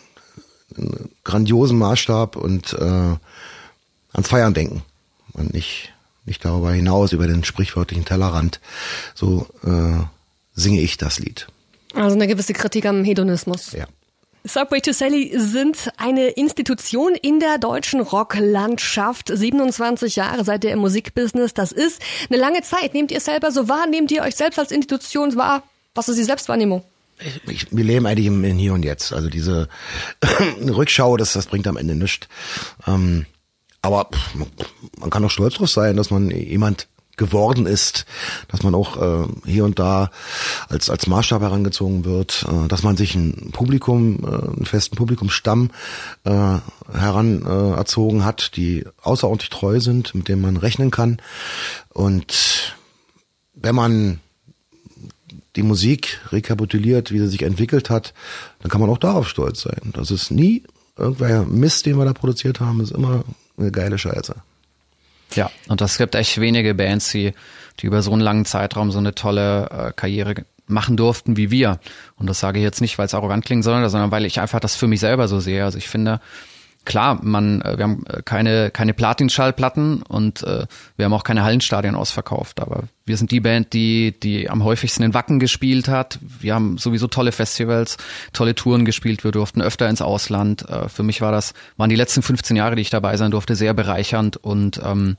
in 0.77 1.11
grandiosen 1.25 1.79
Maßstab 1.79 2.37
und 2.37 2.75
äh, 2.75 3.17
ans 4.13 4.29
Feiern 4.29 4.55
denken 4.55 4.83
und 5.33 5.53
nicht 5.53 5.93
nicht 6.29 6.45
darüber 6.45 6.73
hinaus 6.73 7.13
über 7.13 7.27
den 7.27 7.43
sprichwörtlichen 7.43 8.05
Tellerrand. 8.05 8.61
So 9.15 9.47
äh, 9.65 10.05
singe 10.55 10.81
ich 10.81 10.99
das 10.99 11.19
Lied. 11.19 11.49
Also 11.95 12.15
eine 12.15 12.29
gewisse 12.29 12.53
Kritik 12.53 12.85
am 12.87 13.03
Hedonismus. 13.03 13.73
Ja. 13.73 13.87
Subway 14.45 14.81
to 14.81 14.93
Sally 14.93 15.33
sind 15.37 15.91
eine 15.97 16.29
Institution 16.29 17.15
in 17.15 17.41
der 17.41 17.59
deutschen 17.59 18.01
Rocklandschaft. 18.01 19.31
27 19.33 20.17
Jahre 20.17 20.45
seid 20.45 20.65
ihr 20.65 20.73
im 20.73 20.79
Musikbusiness. 20.79 21.55
Das 21.55 21.73
ist 21.73 22.01
eine 22.31 22.39
lange 22.39 22.63
Zeit. 22.63 22.95
Nehmt 22.95 23.11
ihr 23.11 23.21
selber 23.21 23.51
so 23.51 23.69
wahr? 23.69 23.87
Nehmt 23.87 24.11
ihr 24.11 24.23
euch 24.23 24.37
selbst 24.37 24.59
als 24.59 24.71
Institution 24.71 25.37
wahr? 25.37 25.63
Was 25.95 26.09
ist 26.09 26.19
die 26.19 26.25
Selbstwahrnehmung? 26.25 26.83
Ich, 27.21 27.49
ich, 27.49 27.77
wir 27.77 27.85
leben 27.85 28.07
eigentlich 28.07 28.27
im, 28.27 28.45
im 28.45 28.59
Hier 28.59 28.75
und 28.75 28.85
Jetzt. 28.85 29.13
Also 29.13 29.29
diese 29.29 29.69
Rückschau, 30.61 31.17
das, 31.17 31.33
das 31.33 31.47
bringt 31.47 31.67
am 31.67 31.77
Ende 31.77 31.95
nichts. 31.95 32.29
Ähm, 32.87 33.27
aber 33.83 34.09
pff, 34.13 34.35
man 34.99 35.11
kann 35.11 35.25
auch 35.25 35.31
stolz 35.31 35.55
drauf 35.55 35.71
sein, 35.71 35.97
dass 35.97 36.11
man 36.11 36.31
jemand 36.31 36.89
geworden 37.19 37.67
ist, 37.67 38.07
dass 38.49 38.63
man 38.63 38.75
auch 38.75 38.97
äh, 38.97 39.27
hier 39.45 39.65
und 39.65 39.79
da 39.79 40.11
als 40.69 40.89
als 40.89 41.07
Maßstab 41.07 41.43
herangezogen 41.43 42.05
wird, 42.05 42.47
äh, 42.49 42.69
dass 42.69 42.83
man 42.83 42.97
sich 42.97 43.15
ein 43.15 43.51
Publikum, 43.53 44.25
äh, 44.25 44.27
einen 44.29 44.67
festen 44.67 44.97
Publikumsstamm 44.97 45.71
äh, 46.25 46.31
heran 46.93 47.45
äh, 47.45 47.77
erzogen 47.77 48.25
hat, 48.25 48.57
die 48.57 48.87
außerordentlich 49.03 49.51
treu 49.51 49.81
sind, 49.81 50.15
mit 50.15 50.29
denen 50.29 50.43
man 50.43 50.57
rechnen 50.57 50.91
kann. 50.91 51.19
Und 51.93 52.75
wenn 53.55 53.75
man 53.75 54.21
die 55.57 55.63
Musik 55.63 56.21
rekapituliert, 56.31 57.11
wie 57.11 57.19
sie 57.19 57.27
sich 57.27 57.43
entwickelt 57.43 57.91
hat, 57.91 58.15
dann 58.61 58.71
kann 58.71 58.81
man 58.81 58.91
auch 58.91 58.99
darauf 58.99 59.29
stolz 59.29 59.63
sein. 59.63 59.93
Das 59.93 60.11
ist 60.11 60.31
nie 60.31 60.63
irgendwer 60.97 61.45
Mist, 61.45 61.87
den 61.87 61.97
wir 61.99 62.05
da 62.05 62.13
produziert 62.13 62.61
haben, 62.61 62.81
ist 62.81 62.93
immer 62.93 63.25
eine 63.57 63.73
geile 63.73 63.99
Scheiße. 63.99 64.37
Ja, 65.35 65.51
und 65.69 65.81
das 65.81 65.99
gibt 65.99 66.15
echt 66.15 66.41
wenige 66.41 66.75
Bands, 66.75 67.11
die, 67.11 67.35
die 67.81 67.87
über 67.87 68.03
so 68.03 68.13
einen 68.13 68.21
langen 68.21 68.45
Zeitraum 68.45 68.91
so 68.91 68.99
eine 68.99 69.15
tolle 69.15 69.69
äh, 69.71 69.93
Karriere 69.95 70.45
machen 70.67 70.97
durften 70.97 71.37
wie 71.37 71.51
wir. 71.51 71.81
Und 72.17 72.29
das 72.29 72.41
sage 72.41 72.59
ich 72.59 72.65
jetzt 72.65 72.81
nicht, 72.81 72.99
weil 72.99 73.07
es 73.07 73.15
arrogant 73.15 73.45
klingt, 73.45 73.65
sondern, 73.65 73.89
sondern 73.89 74.11
weil 74.11 74.27
ich 74.27 74.41
einfach 74.41 74.61
das 74.61 74.77
für 74.77 74.87
mich 74.87 75.01
selber 75.01 75.29
so 75.29 75.41
sehe. 75.41 75.65
Also 75.65 75.79
ich 75.79 75.89
finde, 75.89 76.21
klar, 76.89 77.21
man, 77.23 77.61
äh, 77.61 77.79
wir 77.79 77.85
haben 77.85 78.05
äh, 78.07 78.23
keine, 78.25 78.73
keine 78.73 78.95
Platin-Schallplatten 78.95 80.03
und 80.03 80.43
äh, 80.43 80.67
wir 80.97 81.05
haben 81.05 81.13
auch 81.13 81.23
keine 81.23 81.45
Hallenstadien 81.45 81.95
ausverkauft, 81.95 82.61
aber 82.61 82.85
wir 83.05 83.17
sind 83.17 83.31
die 83.31 83.41
Band, 83.41 83.73
die, 83.75 84.19
die 84.19 84.51
am 84.51 84.65
häufigsten 84.65 85.05
in 85.05 85.15
Wacken 85.15 85.39
gespielt 85.39 85.87
hat. 85.87 86.19
Wir 86.21 86.55
haben 86.55 86.79
sowieso 86.79 87.07
tolle 87.07 87.31
Festivals, 87.31 87.99
tolle 88.33 88.55
Touren 88.55 88.85
gespielt. 88.85 89.23
Wir 89.23 89.31
durften 89.31 89.63
öfter 89.63 89.89
ins 89.89 90.03
Ausland. 90.03 90.69
Äh, 90.69 90.89
für 90.89 91.05
mich 91.05 91.21
war 91.21 91.31
das, 91.31 91.55
waren 91.77 91.91
die 91.91 91.97
letzten 91.97 92.23
15 92.23 92.57
Jahre, 92.57 92.75
die 92.75 92.83
ich 92.83 92.91
dabei 92.91 93.17
sein 93.17 93.31
durfte, 93.31 93.55
sehr 93.55 93.75
bereichernd 93.75 94.37
und 94.37 94.81
ähm, 94.85 95.17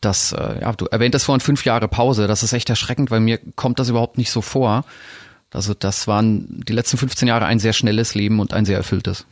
das, 0.00 0.32
äh, 0.32 0.60
ja, 0.60 0.72
du 0.72 0.86
erwähntest 0.86 1.24
vorhin 1.24 1.40
fünf 1.40 1.64
Jahre 1.64 1.88
Pause. 1.88 2.26
Das 2.26 2.42
ist 2.42 2.52
echt 2.52 2.70
erschreckend, 2.70 3.10
weil 3.10 3.20
mir 3.20 3.38
kommt 3.56 3.78
das 3.78 3.88
überhaupt 3.88 4.16
nicht 4.18 4.30
so 4.30 4.42
vor. 4.42 4.84
Also 5.50 5.72
das 5.72 6.06
waren 6.06 6.62
die 6.66 6.72
letzten 6.72 6.98
15 6.98 7.28
Jahre 7.28 7.46
ein 7.46 7.58
sehr 7.58 7.72
schnelles 7.72 8.14
Leben 8.14 8.40
und 8.40 8.52
ein 8.52 8.64
sehr 8.64 8.76
erfülltes. 8.76 9.24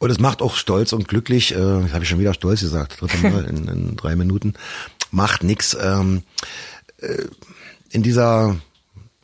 Und 0.00 0.10
es 0.10 0.18
macht 0.18 0.40
auch 0.40 0.56
stolz 0.56 0.94
und 0.94 1.08
glücklich, 1.08 1.52
äh, 1.52 1.58
habe 1.58 2.02
ich 2.02 2.08
schon 2.08 2.18
wieder 2.18 2.32
stolz 2.34 2.62
gesagt, 2.62 3.00
dritte 3.00 3.18
Mal 3.28 3.44
in, 3.44 3.68
in 3.68 3.96
drei 3.96 4.16
Minuten, 4.16 4.54
macht 5.12 5.44
nix. 5.44 5.76
Ähm, 5.80 6.22
äh, 6.98 7.26
in 7.90 8.02
dieser 8.02 8.56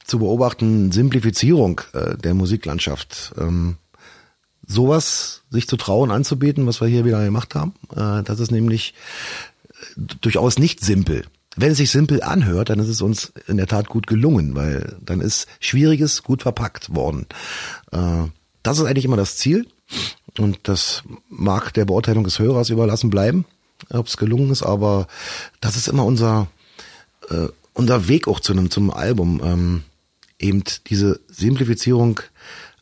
zu 0.05 0.19
beobachten 0.19 0.93
Simplifizierung 0.93 1.81
äh, 1.95 2.17
der 2.17 2.35
Musiklandschaft, 2.35 3.33
ähm, 3.39 3.77
sowas 4.67 5.43
sich 5.51 5.67
zu 5.67 5.77
trauen 5.77 6.11
anzubieten, 6.11 6.67
was 6.67 6.81
wir 6.81 6.89
hier 6.89 7.05
wieder 7.07 7.25
gemacht 7.25 7.55
haben, 7.55 7.73
äh, 7.93 8.23
das 8.23 8.39
ist 8.39 8.51
nämlich 8.51 8.93
äh, 9.71 10.01
durchaus 10.21 10.59
nicht 10.59 10.85
simpel. 10.85 11.25
Wenn 11.57 11.71
es 11.71 11.79
sich 11.79 11.91
simpel 11.91 12.23
anhört, 12.23 12.69
dann 12.69 12.81
ist 12.81 12.89
es 12.89 13.01
uns 13.01 13.33
in 13.47 13.57
der 13.57 13.67
Tat 13.67 13.89
gut 13.89 14.07
gelungen, 14.07 14.55
weil 14.55 14.99
dann 15.01 15.23
ist 15.23 15.47
Schwieriges 15.59 16.23
gut 16.23 16.43
verpackt 16.43 16.95
worden. 16.95 17.27
Äh, 17.93 18.25
das 18.63 18.79
ist 18.79 18.85
eigentlich 18.85 19.07
immer 19.07 19.17
das 19.17 19.39
Ziel. 19.39 19.67
Und 20.39 20.59
das 20.65 21.03
mag 21.29 21.73
der 21.75 21.85
Beurteilung 21.85 22.25
des 22.25 22.39
Hörers 22.39 22.71
überlassen 22.71 23.11
bleiben, 23.11 23.47
ob 23.91 24.07
es 24.07 24.17
gelungen 24.17 24.51
ist, 24.51 24.63
aber 24.63 25.07
das 25.61 25.77
ist 25.77 25.89
immer 25.89 26.05
unser, 26.05 26.49
äh, 27.31 27.49
unser 27.73 28.09
Weg 28.09 28.29
auch 28.29 28.41
zu 28.41 28.53
einem, 28.53 28.71
zum 28.71 28.91
Album, 28.91 29.41
ähm, 29.45 29.83
eben 30.39 30.63
diese 30.89 31.21
Simplifizierung 31.29 32.21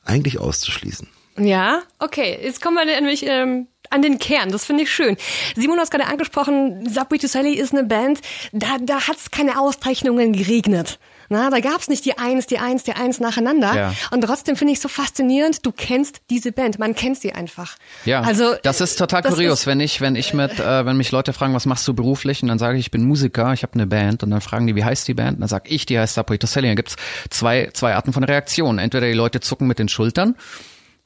eigentlich 0.04 0.38
auszuschließen. 0.38 1.08
Ja, 1.38 1.82
okay. 1.98 2.38
Jetzt 2.42 2.62
kommen 2.62 2.76
wir 2.76 2.84
nämlich 2.84 3.24
ähm, 3.26 3.66
an 3.90 4.02
den 4.02 4.18
Kern. 4.18 4.50
Das 4.50 4.64
finde 4.64 4.84
ich 4.84 4.92
schön. 4.92 5.16
Simon 5.56 5.78
hat 5.78 5.90
gerade 5.90 6.06
angesprochen, 6.06 6.88
Subway 6.88 7.18
to 7.18 7.26
Sally 7.26 7.54
ist 7.54 7.72
eine 7.72 7.84
Band, 7.84 8.20
da, 8.52 8.76
da 8.80 9.08
hat 9.08 9.16
es 9.16 9.30
keine 9.30 9.58
Auszeichnungen 9.58 10.32
geregnet. 10.32 10.98
Na, 11.28 11.50
da 11.50 11.60
gab's 11.60 11.88
nicht 11.88 12.04
die 12.04 12.18
Eins, 12.18 12.46
die 12.46 12.58
Eins, 12.58 12.84
die 12.84 12.92
Eins 12.92 13.20
nacheinander. 13.20 13.74
Ja. 13.74 13.94
Und 14.10 14.22
trotzdem 14.22 14.56
finde 14.56 14.72
ich 14.72 14.80
so 14.80 14.88
faszinierend, 14.88 15.64
du 15.64 15.72
kennst 15.72 16.22
diese 16.30 16.52
Band, 16.52 16.78
man 16.78 16.94
kennt 16.94 17.20
sie 17.20 17.32
einfach. 17.32 17.76
Ja, 18.04 18.20
also 18.20 18.54
das 18.62 18.80
ist 18.80 18.96
total 18.96 19.22
das 19.22 19.34
kurios, 19.34 19.60
ist, 19.60 19.66
wenn 19.66 19.80
ich, 19.80 20.00
wenn 20.00 20.16
ich 20.16 20.34
mit, 20.34 20.58
äh, 20.60 20.86
wenn 20.86 20.96
mich 20.96 21.10
Leute 21.12 21.32
fragen, 21.32 21.54
was 21.54 21.66
machst 21.66 21.86
du 21.88 21.94
beruflich, 21.94 22.42
und 22.42 22.48
dann 22.48 22.58
sage 22.58 22.78
ich, 22.78 22.86
ich 22.86 22.90
bin 22.90 23.04
Musiker, 23.04 23.52
ich 23.52 23.62
habe 23.62 23.74
eine 23.74 23.86
Band, 23.86 24.22
und 24.22 24.30
dann 24.30 24.40
fragen 24.40 24.66
die, 24.66 24.76
wie 24.76 24.84
heißt 24.84 25.06
die 25.08 25.14
Band? 25.14 25.36
Und 25.36 25.40
dann 25.40 25.48
sage 25.48 25.68
ich, 25.68 25.86
die 25.86 25.98
heißt 25.98 26.14
Subway 26.14 26.38
to 26.38 26.46
Sally. 26.46 26.68
Dann 26.68 26.76
gibt's 26.76 26.96
zwei, 27.30 27.70
zwei 27.72 27.94
Arten 27.94 28.12
von 28.12 28.24
Reaktionen. 28.24 28.78
Entweder 28.78 29.06
die 29.06 29.14
Leute 29.14 29.40
zucken 29.40 29.66
mit 29.66 29.78
den 29.78 29.88
Schultern 29.88 30.36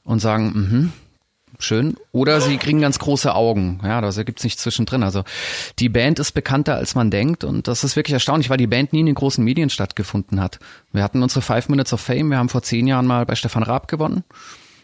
und 0.03 0.19
sagen, 0.19 0.51
mhm, 0.53 0.93
schön. 1.57 1.95
Oder 2.11 2.41
sie 2.41 2.57
kriegen 2.57 2.81
ganz 2.81 2.99
große 2.99 3.33
Augen. 3.33 3.79
Ja, 3.83 4.01
da 4.01 4.23
gibt's 4.23 4.43
nichts 4.43 4.61
zwischendrin. 4.61 5.03
Also 5.03 5.23
die 5.79 5.89
Band 5.89 6.19
ist 6.19 6.33
bekannter, 6.33 6.75
als 6.75 6.95
man 6.95 7.11
denkt. 7.11 7.43
Und 7.43 7.67
das 7.67 7.83
ist 7.83 7.95
wirklich 7.95 8.13
erstaunlich, 8.13 8.49
weil 8.49 8.57
die 8.57 8.67
Band 8.67 8.93
nie 8.93 9.01
in 9.01 9.05
den 9.05 9.15
großen 9.15 9.43
Medien 9.43 9.69
stattgefunden 9.69 10.39
hat. 10.39 10.59
Wir 10.91 11.03
hatten 11.03 11.23
unsere 11.23 11.41
Five 11.41 11.69
Minutes 11.69 11.93
of 11.93 12.01
Fame. 12.01 12.29
Wir 12.29 12.37
haben 12.37 12.49
vor 12.49 12.61
zehn 12.61 12.87
Jahren 12.87 13.07
mal 13.07 13.25
bei 13.25 13.35
Stefan 13.35 13.63
Raab 13.63 13.87
gewonnen. 13.87 14.23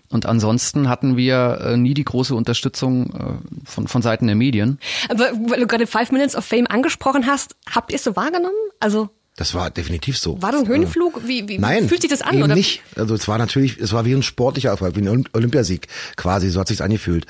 Und 0.09 0.25
ansonsten 0.25 0.87
hatten 0.87 1.17
wir 1.17 1.59
äh, 1.61 1.77
nie 1.77 1.93
die 1.93 2.05
große 2.05 2.35
Unterstützung 2.35 3.13
äh, 3.13 3.67
von, 3.67 3.87
von 3.87 4.01
Seiten 4.01 4.27
der 4.27 4.35
Medien. 4.35 4.79
Aber 5.09 5.31
weil 5.49 5.59
du 5.59 5.67
gerade 5.67 5.87
Five 5.87 6.11
Minutes 6.11 6.35
of 6.35 6.45
Fame 6.45 6.67
angesprochen 6.67 7.25
hast, 7.27 7.55
habt 7.69 7.91
ihr 7.91 7.95
es 7.95 8.03
so 8.03 8.15
wahrgenommen? 8.15 8.55
Also 8.79 9.09
das 9.35 9.53
war 9.53 9.69
definitiv 9.69 10.17
so. 10.17 10.41
War 10.41 10.53
das 10.53 10.61
ein 10.61 10.67
Höhenflug? 10.67 11.27
Wie, 11.27 11.47
wie 11.49 11.57
Nein, 11.57 11.89
fühlt 11.89 12.01
sich 12.01 12.09
das 12.09 12.21
an? 12.21 12.35
Eben 12.35 12.43
oder? 12.43 12.55
nicht. 12.55 12.81
Also 12.95 13.15
es 13.15 13.27
war 13.27 13.37
natürlich, 13.37 13.77
es 13.79 13.91
war 13.91 14.05
wie 14.05 14.13
ein 14.13 14.23
sportlicher 14.23 14.69
Erfolg, 14.69 14.95
wie 14.95 15.07
ein 15.07 15.27
Olympiasieg 15.33 15.87
quasi, 16.15 16.49
so 16.49 16.61
hat 16.61 16.69
sich's 16.69 16.79
angefühlt. 16.79 17.25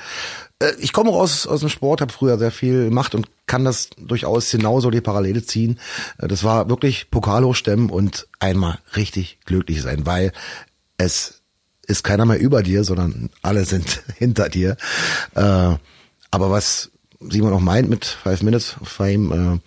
Äh, 0.60 0.72
ich 0.78 0.92
komme 0.92 1.10
aus, 1.10 1.48
aus 1.48 1.60
dem 1.60 1.68
Sport, 1.68 2.00
habe 2.00 2.12
früher 2.12 2.38
sehr 2.38 2.52
viel 2.52 2.84
gemacht 2.84 3.16
und 3.16 3.28
kann 3.46 3.64
das 3.64 3.90
durchaus 3.98 4.52
genauso 4.52 4.90
die 4.90 5.00
Parallele 5.00 5.44
ziehen. 5.44 5.80
Äh, 6.18 6.28
das 6.28 6.44
war 6.44 6.68
wirklich 6.68 7.10
Pokal 7.10 7.44
hochstemmen 7.44 7.90
und 7.90 8.28
einmal 8.38 8.78
richtig 8.94 9.38
glücklich 9.44 9.82
sein, 9.82 10.06
weil 10.06 10.32
es 10.98 11.42
ist 11.88 12.04
keiner 12.04 12.24
mehr 12.24 12.38
über 12.38 12.62
dir, 12.62 12.84
sondern 12.84 13.30
alle 13.42 13.64
sind 13.64 14.04
hinter 14.16 14.48
dir. 14.48 14.76
Äh, 15.34 15.40
aber 16.30 16.50
was 16.50 16.92
Simon 17.18 17.52
auch 17.52 17.60
meint 17.60 17.88
mit 17.88 18.04
Five 18.04 18.42
Minutes 18.42 18.76
of 18.80 18.88
Fame, 18.88 19.60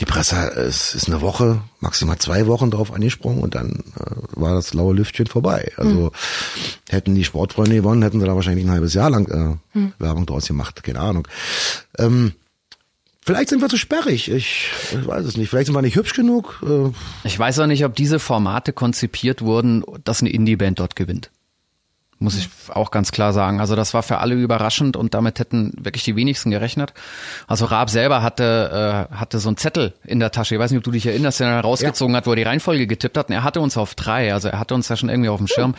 die 0.00 0.04
Presse 0.04 0.36
es 0.52 0.94
ist 0.94 1.08
eine 1.08 1.20
Woche, 1.20 1.60
maximal 1.80 2.18
zwei 2.18 2.46
Wochen 2.46 2.70
drauf 2.70 2.92
angesprungen 2.92 3.42
und 3.42 3.54
dann 3.54 3.82
äh, 3.98 4.40
war 4.40 4.54
das 4.54 4.72
laue 4.72 4.94
Lüftchen 4.94 5.26
vorbei. 5.26 5.72
Also 5.76 6.06
mhm. 6.06 6.10
hätten 6.88 7.14
die 7.14 7.24
Sportfreunde 7.24 7.74
gewonnen, 7.74 8.02
hätten 8.02 8.20
sie 8.20 8.26
da 8.26 8.36
wahrscheinlich 8.36 8.64
ein 8.64 8.70
halbes 8.70 8.94
Jahr 8.94 9.10
lang 9.10 9.28
äh, 9.28 9.78
mhm. 9.78 9.92
Werbung 9.98 10.26
draus 10.26 10.46
gemacht, 10.46 10.82
keine 10.84 11.00
Ahnung. 11.00 11.26
Ähm, 11.98 12.32
vielleicht 13.22 13.48
sind 13.48 13.60
wir 13.60 13.68
zu 13.68 13.76
sperrig, 13.76 14.30
ich, 14.30 14.70
ich 14.92 15.06
weiß 15.06 15.24
es 15.24 15.36
nicht. 15.36 15.50
Vielleicht 15.50 15.66
sind 15.66 15.74
wir 15.74 15.82
nicht 15.82 15.96
hübsch 15.96 16.14
genug. 16.14 16.62
Äh. 16.64 16.90
Ich 17.24 17.36
weiß 17.36 17.58
auch 17.58 17.66
nicht, 17.66 17.84
ob 17.84 17.96
diese 17.96 18.20
Formate 18.20 18.72
konzipiert 18.72 19.42
wurden, 19.42 19.84
dass 20.04 20.20
eine 20.20 20.30
Indie-Band 20.30 20.78
dort 20.78 20.94
gewinnt 20.94 21.30
muss 22.18 22.36
ich 22.36 22.48
auch 22.68 22.90
ganz 22.90 23.12
klar 23.12 23.32
sagen. 23.32 23.60
Also 23.60 23.76
das 23.76 23.94
war 23.94 24.02
für 24.02 24.18
alle 24.18 24.34
überraschend 24.34 24.96
und 24.96 25.14
damit 25.14 25.38
hätten 25.38 25.72
wirklich 25.78 26.04
die 26.04 26.16
wenigsten 26.16 26.50
gerechnet. 26.50 26.92
Also 27.46 27.66
Raab 27.66 27.90
selber 27.90 28.22
hatte, 28.22 29.08
äh, 29.10 29.14
hatte 29.14 29.38
so 29.38 29.48
einen 29.48 29.56
Zettel 29.56 29.94
in 30.04 30.18
der 30.18 30.30
Tasche. 30.30 30.56
Ich 30.56 30.60
weiß 30.60 30.70
nicht, 30.70 30.78
ob 30.78 30.84
du 30.84 30.90
dich 30.90 31.06
erinnerst, 31.06 31.40
den 31.40 31.46
er 31.46 31.60
rausgezogen 31.60 32.14
ja. 32.14 32.18
hat, 32.18 32.26
wo 32.26 32.30
er 32.30 32.36
die 32.36 32.42
Reihenfolge 32.42 32.86
getippt 32.86 33.16
hat. 33.16 33.28
Und 33.28 33.34
er 33.34 33.44
hatte 33.44 33.60
uns 33.60 33.76
auf 33.76 33.94
drei. 33.94 34.32
Also 34.34 34.48
er 34.48 34.58
hatte 34.58 34.74
uns 34.74 34.88
ja 34.88 34.96
schon 34.96 35.08
irgendwie 35.08 35.28
auf 35.28 35.38
dem 35.38 35.46
Schirm. 35.46 35.74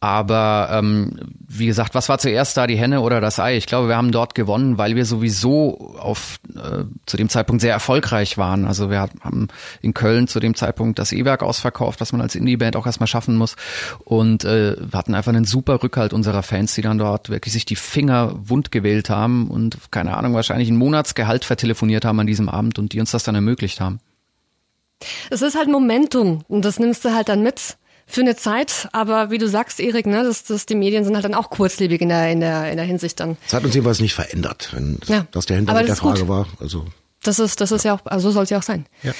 Aber 0.00 0.68
ähm, 0.72 1.18
wie 1.48 1.66
gesagt, 1.66 1.94
was 1.94 2.08
war 2.08 2.18
zuerst 2.18 2.56
da, 2.56 2.66
die 2.66 2.76
Henne 2.76 3.00
oder 3.00 3.20
das 3.20 3.40
Ei? 3.40 3.56
Ich 3.56 3.66
glaube, 3.66 3.88
wir 3.88 3.96
haben 3.96 4.12
dort 4.12 4.34
gewonnen, 4.34 4.78
weil 4.78 4.94
wir 4.94 5.04
sowieso 5.04 5.96
auf 5.98 6.38
äh, 6.54 6.84
zu 7.06 7.16
dem 7.16 7.28
Zeitpunkt 7.28 7.62
sehr 7.62 7.72
erfolgreich 7.72 8.38
waren. 8.38 8.64
Also 8.64 8.90
wir 8.90 9.00
haben 9.00 9.48
in 9.80 9.94
Köln 9.94 10.28
zu 10.28 10.38
dem 10.38 10.54
Zeitpunkt 10.54 11.00
das 11.00 11.12
E-Werk 11.12 11.42
ausverkauft, 11.42 12.00
was 12.00 12.12
man 12.12 12.20
als 12.20 12.36
Indie-Band 12.36 12.76
auch 12.76 12.86
erstmal 12.86 13.08
schaffen 13.08 13.36
muss. 13.36 13.56
Und 14.04 14.44
äh, 14.44 14.76
wir 14.78 14.98
hatten 14.98 15.14
einfach 15.14 15.32
einen 15.32 15.44
super 15.44 15.67
Rückhalt 15.74 16.12
unserer 16.12 16.42
Fans, 16.42 16.74
die 16.74 16.82
dann 16.82 16.98
dort 16.98 17.28
wirklich 17.28 17.52
sich 17.52 17.64
die 17.64 17.76
Finger 17.76 18.34
wund 18.38 18.70
gewählt 18.70 19.10
haben 19.10 19.50
und 19.50 19.78
keine 19.90 20.16
Ahnung, 20.16 20.34
wahrscheinlich 20.34 20.68
ein 20.68 20.76
Monatsgehalt 20.76 21.44
vertelefoniert 21.44 22.04
haben 22.04 22.20
an 22.20 22.26
diesem 22.26 22.48
Abend 22.48 22.78
und 22.78 22.92
die 22.92 23.00
uns 23.00 23.10
das 23.10 23.24
dann 23.24 23.34
ermöglicht 23.34 23.80
haben. 23.80 24.00
Es 25.30 25.42
ist 25.42 25.56
halt 25.56 25.68
Momentum 25.68 26.44
und 26.48 26.64
das 26.64 26.78
nimmst 26.78 27.04
du 27.04 27.14
halt 27.14 27.28
dann 27.28 27.42
mit 27.42 27.76
für 28.06 28.22
eine 28.22 28.36
Zeit, 28.36 28.88
aber 28.92 29.30
wie 29.30 29.38
du 29.38 29.46
sagst, 29.48 29.80
Erik, 29.80 30.06
ne, 30.06 30.24
das, 30.24 30.42
das, 30.44 30.64
die 30.64 30.74
Medien 30.74 31.04
sind 31.04 31.14
halt 31.14 31.26
dann 31.26 31.34
auch 31.34 31.50
kurzlebig 31.50 32.00
in 32.00 32.08
der, 32.08 32.32
in 32.32 32.40
der, 32.40 32.70
in 32.70 32.78
der 32.78 32.86
Hinsicht 32.86 33.20
dann. 33.20 33.36
Es 33.46 33.52
hat 33.52 33.64
uns 33.64 33.74
jedenfalls 33.74 34.00
nicht 34.00 34.14
verändert, 34.14 34.70
wenn 34.72 34.98
ja. 35.06 35.26
das 35.30 35.44
der 35.44 35.58
Hintergrund 35.58 35.88
der 35.88 35.96
Frage 35.96 36.20
gut. 36.20 36.28
war. 36.28 36.46
Also. 36.58 36.86
Das 37.22 37.38
ist, 37.38 37.60
das 37.60 37.70
ist 37.70 37.84
ja 37.84 37.94
auch, 37.94 38.00
also 38.06 38.30
so 38.30 38.34
soll 38.34 38.44
es 38.44 38.50
ja 38.50 38.58
auch 38.58 38.62
sein. 38.62 38.86
Ja. 39.02 39.12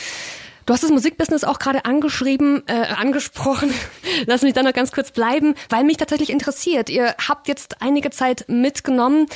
Du 0.68 0.75
hast 0.75 0.82
das 0.82 0.90
Musikbusiness 0.90 1.44
auch 1.44 1.58
gerade 1.58 1.87
angeschrieben, 1.87 2.62
äh, 2.66 2.75
angesprochen. 2.75 3.72
Lass 4.26 4.42
mich 4.42 4.52
da 4.52 4.62
noch 4.62 4.75
ganz 4.75 4.92
kurz 4.92 5.12
bleiben, 5.12 5.54
weil 5.70 5.82
mich 5.82 5.96
tatsächlich 5.96 6.28
interessiert. 6.28 6.90
Ihr 6.90 7.14
habt 7.26 7.48
jetzt 7.48 7.80
einige 7.80 8.10
Zeit 8.10 8.44
mitgenommen. 8.48 9.28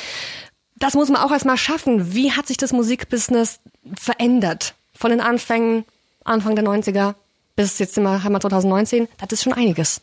Das 0.76 0.92
muss 0.92 1.08
man 1.08 1.22
auch 1.22 1.32
erstmal 1.32 1.56
schaffen. 1.56 2.12
Wie 2.12 2.32
hat 2.32 2.48
sich 2.48 2.58
das 2.58 2.74
Musikbusiness 2.74 3.60
verändert? 3.98 4.74
Von 4.92 5.10
den 5.10 5.22
Anfängen, 5.22 5.86
Anfang 6.22 6.54
der 6.54 6.66
90er 6.66 7.14
bis 7.56 7.78
jetzt 7.78 7.96
wir, 7.96 8.24
haben 8.24 8.32
wir 8.32 8.40
2019, 8.40 9.08
das 9.18 9.32
ist 9.32 9.44
schon 9.44 9.54
einiges. 9.54 10.02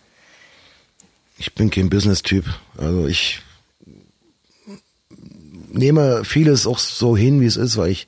Ich 1.37 1.53
bin 1.53 1.69
kein 1.69 1.91
Business-Typ. 1.91 2.45
Also 2.75 3.05
ich 3.05 3.41
nehme 5.71 6.25
vieles 6.25 6.65
auch 6.65 6.79
so 6.79 7.15
hin, 7.15 7.39
wie 7.39 7.45
es 7.45 7.55
ist, 7.55 7.77
weil 7.77 7.91
ich 7.91 8.07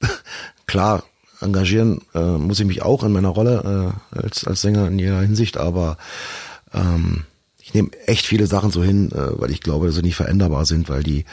klar 0.66 1.02
engagieren 1.40 2.02
äh, 2.14 2.20
muss 2.20 2.60
ich 2.60 2.66
mich 2.66 2.82
auch 2.82 3.02
in 3.02 3.12
meiner 3.12 3.28
Rolle 3.28 3.94
äh, 4.12 4.18
als, 4.18 4.46
als 4.46 4.60
Sänger 4.60 4.88
in 4.88 4.98
jeder 4.98 5.20
Hinsicht, 5.20 5.56
aber 5.56 5.96
ähm, 6.72 7.24
ich 7.58 7.74
nehme 7.74 7.90
echt 8.06 8.26
viele 8.26 8.46
Sachen 8.46 8.70
so 8.70 8.82
hin, 8.82 9.12
äh, 9.12 9.40
weil 9.40 9.50
ich 9.50 9.60
glaube, 9.60 9.86
dass 9.86 9.94
sie 9.94 10.02
nicht 10.02 10.16
veränderbar 10.16 10.66
sind, 10.66 10.88
weil 10.88 11.02
die 11.02 11.24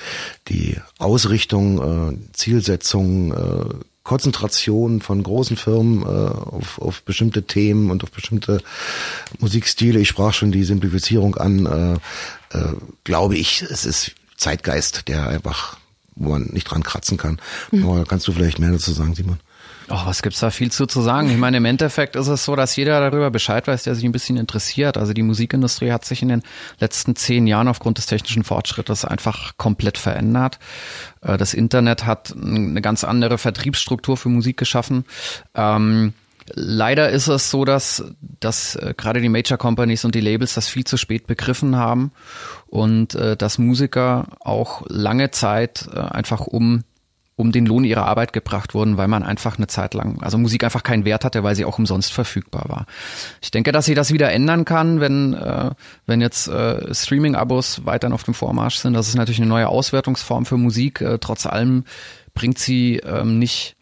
die 0.48 0.78
Ausrichtung, 1.00 2.14
äh, 2.14 2.18
Zielsetzung, 2.34 3.34
äh, 3.34 3.74
Konzentration 4.04 5.02
von 5.02 5.22
großen 5.22 5.58
Firmen 5.58 6.04
äh, 6.04 6.06
auf, 6.06 6.80
auf 6.80 7.04
bestimmte 7.04 7.44
Themen 7.44 7.92
und 7.92 8.04
auf 8.04 8.12
bestimmte 8.12 8.62
Musikstile. 9.40 10.00
Ich 10.00 10.08
sprach 10.08 10.34
schon 10.34 10.54
die 10.54 10.64
Simplifizierung 10.64 11.36
an. 11.36 11.66
Äh, 11.66 12.58
äh, 12.58 12.74
glaube 13.04 13.36
ich, 13.36 13.64
es 13.64 13.86
ist 13.86 14.14
Zeitgeist, 14.38 15.10
der 15.10 15.28
einfach, 15.28 15.78
wo 16.16 16.30
man 16.30 16.44
nicht 16.44 16.66
dran 16.66 16.84
kratzen 16.84 17.18
kann. 17.18 17.40
Mhm. 17.72 17.84
Aber 17.84 18.06
kannst 18.06 18.28
du 18.28 18.32
vielleicht 18.32 18.60
mehr 18.60 18.72
dazu 18.72 18.94
sagen, 18.94 19.14
Simon? 19.14 19.40
Oh, 19.89 20.01
was 20.03 20.22
gibt's 20.22 20.41
da 20.41 20.50
viel 20.50 20.70
zu, 20.70 20.86
zu 20.86 21.01
sagen? 21.01 21.29
Ich 21.29 21.38
meine, 21.38 21.58
im 21.58 21.65
Endeffekt 21.65 22.17
ist 22.17 22.27
es 22.27 22.44
so, 22.44 22.58
dass 22.58 22.75
jeder 22.75 23.00
darüber 23.00 23.32
Bescheid 23.32 23.67
weiß, 23.67 23.84
der 23.84 23.96
sich 23.96 24.03
ein 24.03 24.12
bisschen 24.12 24.36
interessiert. 24.36 24.98
Also 24.98 25.13
die 25.13 25.24
Musikindustrie 25.24 25.94
hat 25.94 26.03
sich 26.03 26.22
in 26.22 26.27
den 26.27 26.44
letzten 26.79 27.15
zehn 27.15 27.48
Jahren 27.48 27.70
aufgrund 27.70 27.98
des 27.98 28.06
technischen 28.06 28.44
Fortschrittes 28.44 29.06
einfach 29.06 29.56
komplett 29.56 29.98
verändert. 29.98 30.60
Äh, 31.22 31.38
das 31.38 31.53
Internet 31.53 32.06
hat 32.06 32.36
eine 32.36 32.82
ganz 32.82 33.06
andere 33.06 33.38
Vertriebsstruktur 33.38 34.17
für 34.17 34.29
Musik 34.29 34.58
geschaffen. 34.58 35.06
Ähm, 35.56 36.13
Leider 36.53 37.10
ist 37.10 37.27
es 37.27 37.51
so, 37.51 37.65
dass, 37.65 38.06
dass 38.39 38.75
äh, 38.75 38.94
gerade 38.96 39.20
die 39.20 39.27
Major 39.27 39.58
Companies 39.58 40.06
und 40.06 40.15
die 40.15 40.22
Labels 40.22 40.53
das 40.53 40.70
viel 40.70 40.86
zu 40.86 40.96
spät 40.96 41.27
begriffen 41.27 41.75
haben 41.75 42.13
und 42.67 43.15
äh, 43.15 43.36
dass 43.36 43.58
Musiker 43.58 44.27
auch 44.39 44.84
lange 44.88 45.32
Zeit 45.32 45.89
einfach 45.94 46.48
um 46.48 46.86
um 47.38 47.51
den 47.51 47.67
Lohn 47.67 47.84
ihrer 47.84 48.06
Arbeit 48.06 48.34
gebracht 48.34 48.74
wurden, 48.74 48.98
weil 48.98 49.08
man 49.08 49.24
einfach 49.24 49.58
eine 49.58 49.67
Zeit 49.67 49.94
lang, 49.94 50.22
also 50.22 50.39
Musik 50.39 50.63
einfach 50.63 50.82
keinen 50.82 51.06
Wert 51.06 51.24
hatte, 51.24 51.44
weil 51.44 51.56
sie 51.56 51.65
auch 51.65 51.77
umsonst 51.77 52.12
verfügbar 52.12 52.65
war. 52.67 52.86
Ich 53.41 53.51
denke, 53.51 53.72
dass 53.72 53.86
sich 53.86 53.96
das 53.96 54.12
wieder 54.12 54.32
ändern 54.32 54.65
kann, 54.65 55.00
wenn, 55.00 55.36
äh, 55.36 55.70
wenn 56.08 56.20
jetzt 56.20 56.48
äh, 56.48 56.94
Streaming-Abos 56.94 57.86
weiterhin 57.86 58.13
auf 58.13 58.24
dem 58.24 58.34
Vormarsch 58.34 58.77
sind. 58.77 58.96
Das 58.96 59.08
ist 59.08 59.15
natürlich 59.15 59.39
eine 59.39 59.50
neue 59.50 59.70
Auswertungsform 59.70 60.48
für 60.48 60.58
Musik. 60.58 61.00
Äh, 61.00 61.20
trotz 61.20 61.46
allem 61.46 61.84
bringt 62.34 62.58
sie 62.58 62.98
ähm, 62.98 63.38
nicht 63.38 63.76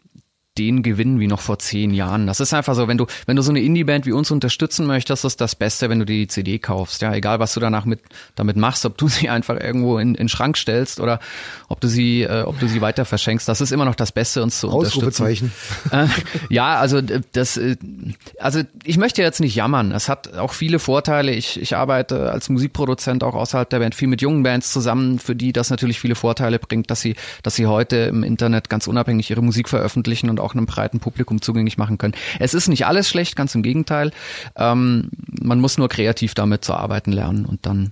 den 0.58 0.82
Gewinn 0.82 1.20
wie 1.20 1.26
noch 1.26 1.40
vor 1.40 1.58
zehn 1.58 1.92
Jahren. 1.92 2.26
Das 2.26 2.40
ist 2.40 2.52
einfach 2.54 2.74
so, 2.74 2.88
wenn 2.88 2.98
du, 2.98 3.06
wenn 3.26 3.36
du 3.36 3.42
so 3.42 3.50
eine 3.50 3.60
Indie-Band 3.60 4.06
wie 4.06 4.12
uns 4.12 4.30
unterstützen 4.30 4.86
möchtest, 4.86 5.24
ist 5.24 5.40
das 5.40 5.54
Beste, 5.54 5.88
wenn 5.90 5.98
du 5.98 6.06
dir 6.06 6.16
die 6.16 6.28
CD 6.28 6.58
kaufst. 6.58 7.02
Ja, 7.02 7.14
egal 7.14 7.38
was 7.38 7.54
du 7.54 7.60
danach 7.60 7.84
mit, 7.84 8.00
damit 8.34 8.56
machst, 8.56 8.84
ob 8.86 8.96
du 8.96 9.08
sie 9.16 9.28
einfach 9.28 9.58
irgendwo 9.60 9.98
in, 9.98 10.08
in 10.08 10.14
den 10.14 10.28
Schrank 10.28 10.56
stellst 10.56 11.00
oder 11.00 11.20
ob 11.68 11.80
du 11.80 11.88
sie, 11.88 12.22
äh, 12.22 12.42
ob 12.42 12.58
du 12.58 12.68
sie 12.68 12.80
weiter 12.80 13.04
verschenkst. 13.04 13.48
Das 13.48 13.60
ist 13.60 13.72
immer 13.72 13.84
noch 13.84 13.94
das 13.94 14.12
Beste, 14.12 14.42
uns 14.42 14.60
zu 14.60 14.68
unterstützen. 14.68 15.52
Äh, 15.90 16.06
ja, 16.48 16.76
also 16.76 17.00
das, 17.00 17.56
äh, 17.56 17.76
also 18.38 18.62
ich 18.84 18.98
möchte 18.98 19.22
jetzt 19.22 19.40
nicht 19.40 19.54
jammern. 19.54 19.92
Es 19.92 20.08
hat 20.08 20.34
auch 20.34 20.52
viele 20.52 20.78
Vorteile. 20.78 21.32
Ich, 21.32 21.60
ich 21.60 21.76
arbeite 21.76 22.30
als 22.30 22.48
Musikproduzent 22.48 23.24
auch 23.24 23.34
außerhalb 23.34 23.68
der 23.68 23.78
Band 23.80 23.94
viel 23.94 24.08
mit 24.08 24.22
jungen 24.22 24.42
Bands 24.42 24.72
zusammen, 24.72 25.18
für 25.18 25.34
die 25.34 25.52
das 25.52 25.70
natürlich 25.70 26.00
viele 26.00 26.14
Vorteile 26.14 26.58
bringt, 26.58 26.90
dass 26.90 27.00
sie, 27.00 27.16
dass 27.42 27.54
sie 27.54 27.66
heute 27.66 27.96
im 27.96 28.22
Internet 28.22 28.68
ganz 28.68 28.86
unabhängig 28.86 29.30
ihre 29.30 29.42
Musik 29.42 29.68
veröffentlichen 29.68 30.30
und 30.30 30.40
auch 30.40 30.45
einem 30.54 30.66
breiten 30.66 31.00
Publikum 31.00 31.40
zugänglich 31.40 31.78
machen 31.78 31.98
können. 31.98 32.14
Es 32.38 32.54
ist 32.54 32.68
nicht 32.68 32.86
alles 32.86 33.08
schlecht, 33.08 33.36
ganz 33.36 33.54
im 33.54 33.62
Gegenteil. 33.62 34.10
Ähm, 34.56 35.10
man 35.26 35.60
muss 35.60 35.78
nur 35.78 35.88
kreativ 35.88 36.34
damit 36.34 36.64
zu 36.64 36.74
arbeiten 36.74 37.12
lernen 37.12 37.46
und 37.46 37.66
dann 37.66 37.90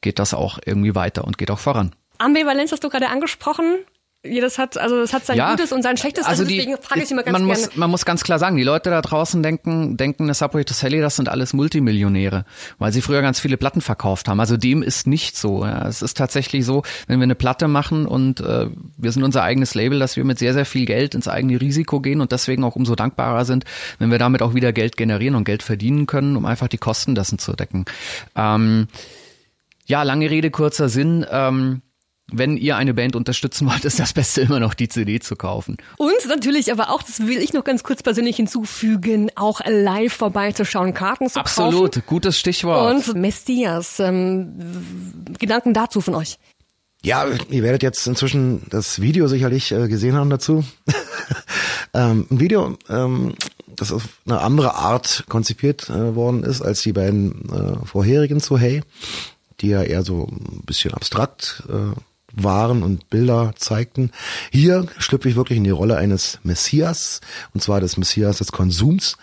geht 0.00 0.18
das 0.18 0.34
auch 0.34 0.58
irgendwie 0.64 0.94
weiter 0.94 1.24
und 1.24 1.38
geht 1.38 1.50
auch 1.50 1.58
voran. 1.58 1.92
Ambivalenz 2.18 2.72
hast 2.72 2.84
du 2.84 2.88
gerade 2.88 3.08
angesprochen 3.08 3.78
jedes 4.22 4.58
hat, 4.58 4.76
also 4.76 5.00
es 5.00 5.14
hat 5.14 5.24
sein 5.24 5.38
ja, 5.38 5.52
Gutes 5.52 5.72
und 5.72 5.82
sein 5.82 5.96
Schlechtes. 5.96 6.26
Also, 6.26 6.42
also 6.42 6.54
deswegen 6.54 6.76
frage 6.82 7.02
ich 7.02 7.10
immer 7.10 7.22
ganz 7.22 7.32
man 7.32 7.46
gerne. 7.46 7.60
Muss, 7.66 7.76
man 7.76 7.90
muss 7.90 8.04
ganz 8.04 8.22
klar 8.22 8.38
sagen, 8.38 8.56
die 8.56 8.64
Leute 8.64 8.90
da 8.90 9.00
draußen 9.00 9.42
denken, 9.42 9.96
denken, 9.96 10.28
das 10.28 10.40
Subway 10.40 10.64
to 10.64 10.74
Sally, 10.74 11.00
das 11.00 11.16
sind 11.16 11.30
alles 11.30 11.54
Multimillionäre, 11.54 12.44
weil 12.78 12.92
sie 12.92 13.00
früher 13.00 13.22
ganz 13.22 13.40
viele 13.40 13.56
Platten 13.56 13.80
verkauft 13.80 14.28
haben. 14.28 14.38
Also 14.38 14.58
dem 14.58 14.82
ist 14.82 15.06
nicht 15.06 15.36
so. 15.36 15.64
Ja. 15.64 15.88
Es 15.88 16.02
ist 16.02 16.18
tatsächlich 16.18 16.66
so, 16.66 16.82
wenn 17.06 17.18
wir 17.18 17.24
eine 17.24 17.34
Platte 17.34 17.66
machen 17.66 18.06
und 18.06 18.40
äh, 18.40 18.66
wir 18.98 19.12
sind 19.12 19.22
unser 19.22 19.42
eigenes 19.42 19.74
Label, 19.74 19.98
dass 19.98 20.16
wir 20.16 20.24
mit 20.24 20.38
sehr, 20.38 20.52
sehr 20.52 20.66
viel 20.66 20.84
Geld 20.84 21.14
ins 21.14 21.26
eigene 21.26 21.58
Risiko 21.58 22.00
gehen 22.00 22.20
und 22.20 22.30
deswegen 22.30 22.62
auch 22.64 22.76
umso 22.76 22.94
dankbarer 22.94 23.46
sind, 23.46 23.64
wenn 23.98 24.10
wir 24.10 24.18
damit 24.18 24.42
auch 24.42 24.54
wieder 24.54 24.74
Geld 24.74 24.98
generieren 24.98 25.34
und 25.34 25.44
Geld 25.44 25.62
verdienen 25.62 26.06
können, 26.06 26.36
um 26.36 26.44
einfach 26.44 26.68
die 26.68 26.78
Kosten 26.78 27.14
dessen 27.14 27.38
zu 27.38 27.54
decken. 27.54 27.86
Ähm, 28.36 28.88
ja, 29.86 30.02
lange 30.02 30.30
Rede, 30.30 30.50
kurzer 30.50 30.90
Sinn. 30.90 31.24
Ähm, 31.30 31.80
wenn 32.32 32.56
ihr 32.56 32.76
eine 32.76 32.94
Band 32.94 33.16
unterstützen 33.16 33.68
wollt, 33.68 33.84
ist 33.84 33.98
das 33.98 34.12
Beste 34.12 34.40
immer 34.42 34.60
noch 34.60 34.74
die 34.74 34.88
CD 34.88 35.20
zu 35.20 35.36
kaufen. 35.36 35.76
Und 35.96 36.26
natürlich 36.28 36.72
aber 36.72 36.90
auch, 36.90 37.02
das 37.02 37.26
will 37.26 37.38
ich 37.38 37.52
noch 37.52 37.64
ganz 37.64 37.82
kurz 37.82 38.02
persönlich 38.02 38.36
hinzufügen, 38.36 39.30
auch 39.36 39.60
live 39.66 40.12
vorbeizuschauen, 40.12 40.94
Karten 40.94 41.28
zu 41.28 41.40
Absolut, 41.40 41.72
kaufen. 41.72 41.86
Absolut, 41.86 42.06
gutes 42.06 42.38
Stichwort. 42.38 43.08
Und 43.08 43.16
Messias, 43.16 44.00
ähm, 44.00 44.52
Gedanken 45.38 45.74
dazu 45.74 46.00
von 46.00 46.14
euch. 46.14 46.38
Ja, 47.02 47.26
ihr 47.48 47.62
werdet 47.62 47.82
jetzt 47.82 48.06
inzwischen 48.06 48.66
das 48.68 49.00
Video 49.00 49.26
sicherlich 49.26 49.72
äh, 49.72 49.88
gesehen 49.88 50.16
haben 50.16 50.28
dazu. 50.28 50.64
ähm, 51.94 52.26
ein 52.30 52.40
Video, 52.40 52.76
ähm, 52.90 53.34
das 53.68 53.90
auf 53.90 54.20
eine 54.26 54.40
andere 54.40 54.74
Art 54.74 55.24
konzipiert 55.28 55.88
äh, 55.88 56.14
worden 56.14 56.44
ist 56.44 56.60
als 56.60 56.82
die 56.82 56.92
beiden 56.92 57.48
äh, 57.50 57.86
vorherigen 57.86 58.40
zu 58.40 58.58
Hey, 58.58 58.82
die 59.60 59.68
ja 59.68 59.82
eher 59.82 60.02
so 60.02 60.28
ein 60.30 60.62
bisschen 60.66 60.92
abstrakt 60.92 61.62
äh, 61.70 61.98
waren 62.32 62.82
und 62.82 63.10
Bilder 63.10 63.52
zeigten. 63.56 64.10
Hier 64.50 64.86
schlüpfe 64.98 65.28
ich 65.28 65.36
wirklich 65.36 65.58
in 65.58 65.64
die 65.64 65.70
Rolle 65.70 65.96
eines 65.96 66.38
Messias, 66.42 67.20
und 67.54 67.62
zwar 67.62 67.80
des 67.80 67.96
Messias 67.96 68.38
des 68.38 68.52
Konsums, 68.52 69.16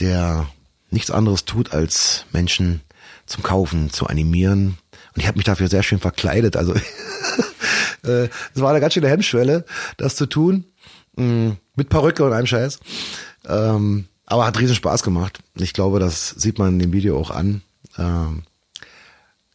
der 0.00 0.46
nichts 0.90 1.10
anderes 1.10 1.44
tut, 1.44 1.72
als 1.72 2.24
Menschen 2.32 2.82
zum 3.26 3.42
Kaufen 3.42 3.90
zu 3.90 4.06
animieren. 4.06 4.78
Und 5.14 5.20
ich 5.20 5.26
habe 5.26 5.38
mich 5.38 5.46
dafür 5.46 5.68
sehr 5.68 5.82
schön 5.82 5.98
verkleidet. 5.98 6.56
Also 6.56 6.74
äh, 8.04 8.28
es 8.54 8.60
war 8.60 8.70
eine 8.70 8.80
ganz 8.80 8.94
schöne 8.94 9.08
Hemmschwelle, 9.08 9.64
das 9.96 10.16
zu 10.16 10.26
tun. 10.26 10.64
Mm, 11.16 11.52
mit 11.74 11.88
Perücke 11.88 12.24
und 12.24 12.32
einem 12.32 12.46
Scheiß. 12.46 12.78
Ähm, 13.46 14.06
aber 14.26 14.46
hat 14.46 14.58
riesen 14.58 14.74
Spaß 14.74 15.02
gemacht. 15.02 15.40
Ich 15.54 15.72
glaube, 15.72 16.00
das 16.00 16.30
sieht 16.30 16.58
man 16.58 16.74
in 16.74 16.78
dem 16.78 16.92
Video 16.92 17.18
auch 17.18 17.30
an. 17.30 17.62
Ähm, 17.98 18.42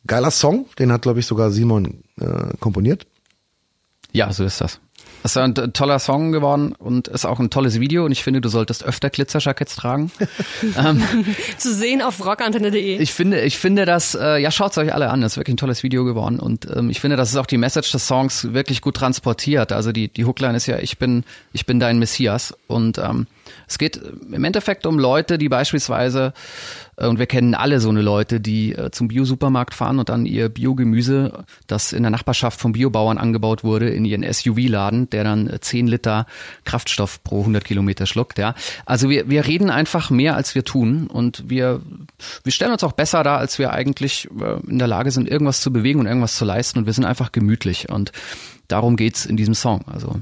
Geiler 0.08 0.32
Song, 0.32 0.66
den 0.80 0.92
hat, 0.92 1.04
glaube 1.04 1.20
ich, 1.20 1.28
sogar 1.28 1.52
Simon 1.52 2.04
äh, 2.22 2.58
komponiert. 2.60 3.08
Ja, 4.14 4.32
so 4.34 4.44
ist 4.44 4.62
das. 4.62 4.80
Das 5.24 5.34
ist 5.34 5.38
ein 5.38 5.54
toller 5.54 6.00
Song 6.00 6.32
geworden 6.32 6.74
und 6.74 7.08
ist 7.08 7.26
auch 7.26 7.40
ein 7.40 7.52
tolles 7.52 7.80
Video 7.80 8.06
und 8.06 8.12
ich 8.12 8.24
finde, 8.24 8.42
du 8.42 8.50
solltest 8.50 8.84
öfter 8.84 9.12
Glitzerjackets 9.12 9.76
tragen. 9.76 10.12
ähm, 10.78 11.04
Zu 11.58 11.74
sehen 11.74 12.02
auf 12.02 12.26
rockantenne.de. 12.26 12.98
Ich 12.98 13.14
finde, 13.14 13.42
ich 13.42 13.60
finde 13.60 13.86
das, 13.86 14.16
äh, 14.16 14.40
ja, 14.40 14.50
schaut's 14.50 14.80
euch 14.80 14.94
alle 14.94 15.12
an, 15.12 15.22
das 15.22 15.34
ist 15.34 15.38
wirklich 15.38 15.54
ein 15.54 15.58
tolles 15.58 15.84
Video 15.84 16.06
geworden 16.06 16.40
und 16.40 16.68
ähm, 16.76 16.90
ich 16.90 17.00
finde, 17.00 17.18
das 17.18 17.30
ist 17.30 17.36
auch 17.36 17.46
die 17.46 17.60
Message 17.60 17.92
des 17.92 18.08
Songs 18.08 18.54
wirklich 18.54 18.82
gut 18.82 18.96
transportiert. 18.96 19.72
Also 19.72 19.92
die, 19.92 20.08
die 20.08 20.26
Hookline 20.26 20.58
ist 20.58 20.66
ja, 20.66 20.80
ich 20.80 20.98
bin, 20.98 21.24
ich 21.54 21.68
bin 21.68 21.80
dein 21.80 22.00
Messias 22.00 22.56
und 22.66 22.98
ähm, 22.98 23.28
es 23.72 23.78
geht 23.78 23.96
im 24.32 24.44
Endeffekt 24.44 24.86
um 24.86 25.00
Leute, 25.00 25.38
die 25.38 25.48
beispielsweise 25.48 26.34
äh, 26.98 27.08
und 27.08 27.20
wir 27.20 27.26
kennen 27.26 27.56
alle 27.56 27.80
so 27.80 27.90
eine 27.90 28.02
Leute, 28.02 28.42
die 28.42 28.76
äh, 28.76 28.92
zum 28.92 29.08
Bio-Supermarkt 29.08 29.74
fahren 29.74 29.98
und 29.98 30.10
dann 30.10 30.26
ihr 30.26 30.50
Biogemüse, 30.50 31.46
das 31.68 31.94
in 31.94 32.04
der 32.04 32.10
Nachbarschaft 32.10 32.60
vom 32.60 32.74
Biobauern 32.74 33.18
angebaut 33.18 33.64
wurde, 33.64 33.90
in 33.90 34.04
ihren 34.04 34.30
SUV 34.32 34.68
laden, 34.68 35.10
der 35.10 35.24
dann 35.24 35.58
10 35.60 35.88
Liter 35.88 36.26
Kraftstoff 36.66 37.24
pro 37.24 37.40
100 37.40 37.64
Kilometer 37.64 38.06
schluckt. 38.06 38.38
Ja, 38.38 38.56
also 38.86 39.10
wir 39.10 39.30
wir 39.30 39.48
reden 39.48 39.70
einfach 39.70 40.10
mehr, 40.10 40.36
als 40.36 40.54
wir 40.54 40.66
tun 40.66 41.08
und 41.08 41.50
wir 41.50 41.82
wir 42.44 42.52
stellen 42.52 42.74
uns 42.74 42.84
auch 42.84 42.92
besser 42.92 43.24
dar, 43.24 43.38
als 43.38 43.58
wir 43.58 43.72
eigentlich 43.72 44.28
äh, 44.40 44.60
in 44.70 44.80
der 44.80 44.88
Lage 44.88 45.12
sind, 45.12 45.30
irgendwas 45.30 45.62
zu 45.62 45.72
bewegen 45.72 46.02
und 46.02 46.08
irgendwas 46.08 46.36
zu 46.36 46.44
leisten 46.44 46.80
und 46.80 46.86
wir 46.88 46.94
sind 46.94 47.06
einfach 47.06 47.32
gemütlich 47.32 47.90
und 47.90 48.12
darum 48.68 48.98
geht's 48.98 49.26
in 49.26 49.38
diesem 49.38 49.54
Song. 49.54 49.86
Also 49.88 50.20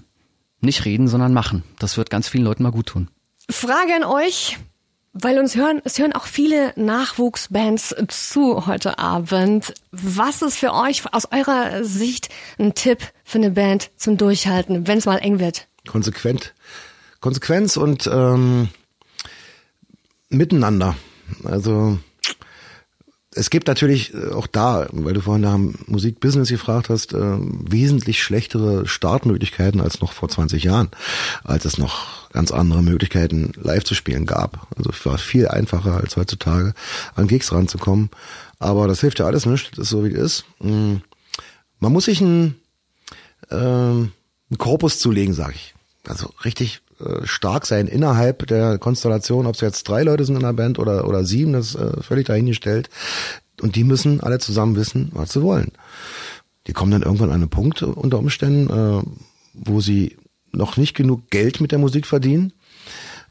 nicht 0.61 0.85
reden, 0.85 1.07
sondern 1.07 1.33
machen. 1.33 1.63
Das 1.79 1.97
wird 1.97 2.09
ganz 2.09 2.27
vielen 2.27 2.43
Leuten 2.43 2.63
mal 2.63 2.71
gut 2.71 2.87
tun. 2.87 3.09
Frage 3.49 3.95
an 3.95 4.03
euch. 4.03 4.57
Weil 5.11 5.39
uns 5.39 5.55
hören, 5.55 5.81
es 5.83 5.97
hören 5.97 6.13
auch 6.13 6.27
viele 6.27 6.71
Nachwuchsbands 6.75 7.95
zu 8.09 8.67
heute 8.67 8.99
Abend. 8.99 9.73
Was 9.91 10.43
ist 10.43 10.57
für 10.57 10.71
euch 10.71 11.01
aus 11.11 11.27
eurer 11.31 11.83
Sicht 11.83 12.29
ein 12.59 12.75
Tipp 12.75 12.99
für 13.23 13.39
eine 13.39 13.49
Band 13.49 13.89
zum 13.97 14.17
Durchhalten, 14.17 14.87
wenn 14.87 14.99
es 14.99 15.07
mal 15.07 15.17
eng 15.17 15.39
wird? 15.39 15.67
Konsequent. 15.87 16.53
Konsequenz 17.21 17.75
und 17.75 18.05
ähm, 18.05 18.69
miteinander. 20.29 20.95
Also 21.43 21.97
es 23.39 23.49
gibt 23.49 23.67
natürlich 23.67 24.13
äh, 24.13 24.31
auch 24.33 24.47
da, 24.47 24.87
weil 24.91 25.13
du 25.13 25.21
vorhin 25.21 25.43
nach 25.43 25.53
dem 25.53 25.75
Musikbusiness 25.87 26.49
gefragt 26.49 26.89
hast, 26.89 27.13
äh, 27.13 27.37
wesentlich 27.39 28.21
schlechtere 28.21 28.85
Startmöglichkeiten 28.85 29.79
als 29.79 30.01
noch 30.01 30.11
vor 30.11 30.27
20 30.27 30.63
Jahren, 30.63 30.89
als 31.45 31.63
es 31.63 31.77
noch 31.77 32.29
ganz 32.31 32.51
andere 32.51 32.83
Möglichkeiten 32.83 33.53
live 33.55 33.85
zu 33.85 33.95
spielen 33.95 34.25
gab. 34.25 34.67
Also 34.75 34.89
es 34.89 35.05
war 35.05 35.17
viel 35.17 35.47
einfacher 35.47 35.95
als 35.95 36.17
heutzutage 36.17 36.73
an 37.15 37.27
Gigs 37.27 37.51
ranzukommen. 37.53 38.09
Aber 38.59 38.87
das 38.87 38.99
hilft 38.99 39.19
ja 39.19 39.25
alles 39.25 39.45
nicht, 39.45 39.71
das 39.71 39.85
ist 39.85 39.89
so 39.89 40.03
wie 40.03 40.11
es 40.11 40.19
ist. 40.19 40.45
Mm. 40.59 40.97
Man 41.79 41.93
muss 41.93 42.05
sich 42.05 42.19
einen, 42.19 42.59
äh, 43.49 43.55
einen 43.55 44.11
Korpus 44.57 44.99
zulegen, 44.99 45.33
sag 45.33 45.55
ich. 45.55 45.75
Also 46.05 46.33
richtig 46.43 46.81
äh, 46.99 47.25
stark 47.25 47.65
sein 47.65 47.87
innerhalb 47.87 48.47
der 48.47 48.77
Konstellation, 48.77 49.45
ob 49.45 49.55
es 49.55 49.61
jetzt 49.61 49.87
drei 49.87 50.03
Leute 50.03 50.25
sind 50.25 50.35
in 50.35 50.41
der 50.41 50.53
Band 50.53 50.79
oder, 50.79 51.07
oder 51.07 51.23
sieben, 51.23 51.53
das 51.53 51.75
ist 51.75 51.75
äh, 51.75 52.01
völlig 52.01 52.27
dahingestellt. 52.27 52.89
Und 53.61 53.75
die 53.75 53.83
müssen 53.83 54.21
alle 54.21 54.39
zusammen 54.39 54.75
wissen, 54.75 55.09
was 55.13 55.33
sie 55.33 55.41
wollen. 55.41 55.71
Die 56.67 56.73
kommen 56.73 56.91
dann 56.91 57.01
irgendwann 57.01 57.29
an 57.29 57.35
einen 57.35 57.49
Punkt 57.49 57.81
unter 57.81 58.19
Umständen, 58.19 58.69
äh, 58.69 59.03
wo 59.53 59.81
sie 59.81 60.17
noch 60.51 60.77
nicht 60.77 60.95
genug 60.95 61.29
Geld 61.29 61.61
mit 61.61 61.71
der 61.71 61.79
Musik 61.79 62.05
verdienen, 62.05 62.53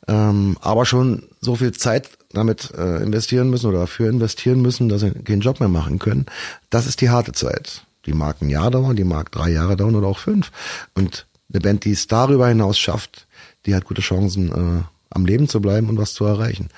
ähm, 0.06 0.56
aber 0.60 0.86
schon 0.86 1.24
so 1.40 1.56
viel 1.56 1.72
Zeit 1.72 2.10
damit 2.32 2.72
äh, 2.76 3.02
investieren 3.02 3.50
müssen 3.50 3.66
oder 3.66 3.80
dafür 3.80 4.08
investieren 4.10 4.60
müssen, 4.60 4.88
dass 4.88 5.00
sie 5.00 5.10
keinen 5.10 5.40
Job 5.40 5.60
mehr 5.60 5.68
machen 5.68 5.98
können. 5.98 6.26
Das 6.70 6.86
ist 6.86 7.00
die 7.00 7.10
harte 7.10 7.32
Zeit. 7.32 7.84
Die 8.06 8.12
mag 8.12 8.40
ein 8.40 8.48
Jahr 8.48 8.70
dauern, 8.70 8.96
die 8.96 9.04
mag 9.04 9.30
drei 9.32 9.50
Jahre 9.50 9.76
dauern 9.76 9.96
oder 9.96 10.06
auch 10.06 10.18
fünf. 10.18 10.50
Und 10.94 11.26
eine 11.50 11.60
Band, 11.60 11.84
die 11.84 11.92
es 11.92 12.06
darüber 12.06 12.48
hinaus 12.48 12.78
schafft, 12.78 13.27
die 13.68 13.74
hat 13.74 13.84
gute 13.84 14.02
Chancen, 14.02 14.50
äh, 14.50 14.82
am 15.10 15.26
Leben 15.26 15.48
zu 15.48 15.60
bleiben 15.60 15.88
und 15.88 15.98
was 15.98 16.14
zu 16.14 16.24
erreichen. 16.24 16.68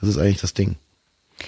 Das 0.00 0.08
ist 0.08 0.18
eigentlich 0.18 0.40
das 0.40 0.54
Ding. 0.54 0.76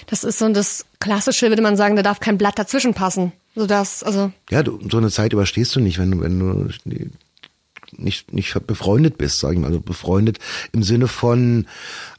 Das 0.07 0.25
ist 0.25 0.39
so 0.39 0.49
das 0.49 0.85
klassische, 0.99 1.49
würde 1.49 1.63
man 1.63 1.77
sagen, 1.77 1.97
da 1.97 2.03
darf 2.03 2.19
kein 2.19 2.39
Blatt 2.39 2.59
dazwischen 2.59 2.95
passen. 2.95 3.33
So 3.55 3.67
das, 3.67 4.03
also. 4.03 4.33
Ja, 4.51 4.63
du, 4.63 4.81
so 4.91 4.99
eine 4.99 5.11
Zeit 5.11 5.33
überstehst 5.33 5.77
du 5.77 5.81
nicht, 5.81 5.99
wenn 5.99 6.11
du, 6.11 6.21
wenn 6.21 6.39
du 6.39 6.69
nicht, 7.93 8.33
nicht 8.33 8.67
befreundet 8.67 9.17
bist, 9.17 9.39
sag 9.39 9.53
ich 9.53 9.59
mal. 9.59 9.69
Also 9.69 9.81
befreundet 9.81 10.39
im 10.73 10.83
Sinne 10.83 11.09
von 11.09 11.67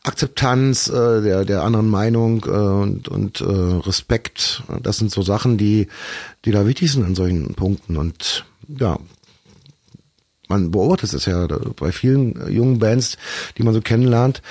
Akzeptanz 0.04 0.88
äh, 0.88 1.22
der, 1.22 1.46
der 1.46 1.64
anderen 1.64 1.90
Meinung 1.90 2.46
äh, 2.46 2.50
und, 2.50 3.08
und 3.10 3.42
äh, 3.42 3.46
Respekt. 3.46 4.64
Das 4.82 4.98
sind 4.98 5.12
so 5.12 5.22
Sachen, 5.22 5.58
die, 5.58 5.88
die 6.46 6.52
da 6.52 6.66
wichtig 6.66 6.92
sind 6.92 7.04
an 7.04 7.16
solchen 7.16 7.54
Punkten. 7.54 7.98
Und 7.98 8.46
ja, 8.68 8.98
man 10.48 10.72
beobachtet 10.72 11.14
es 11.14 11.26
ja 11.26 11.48
bei 11.80 11.92
vielen 11.92 12.52
jungen 12.52 12.80
Bands, 12.80 13.18
die 13.58 13.64
man 13.64 13.74
so 13.74 13.82
kennenlernt, 13.82 14.42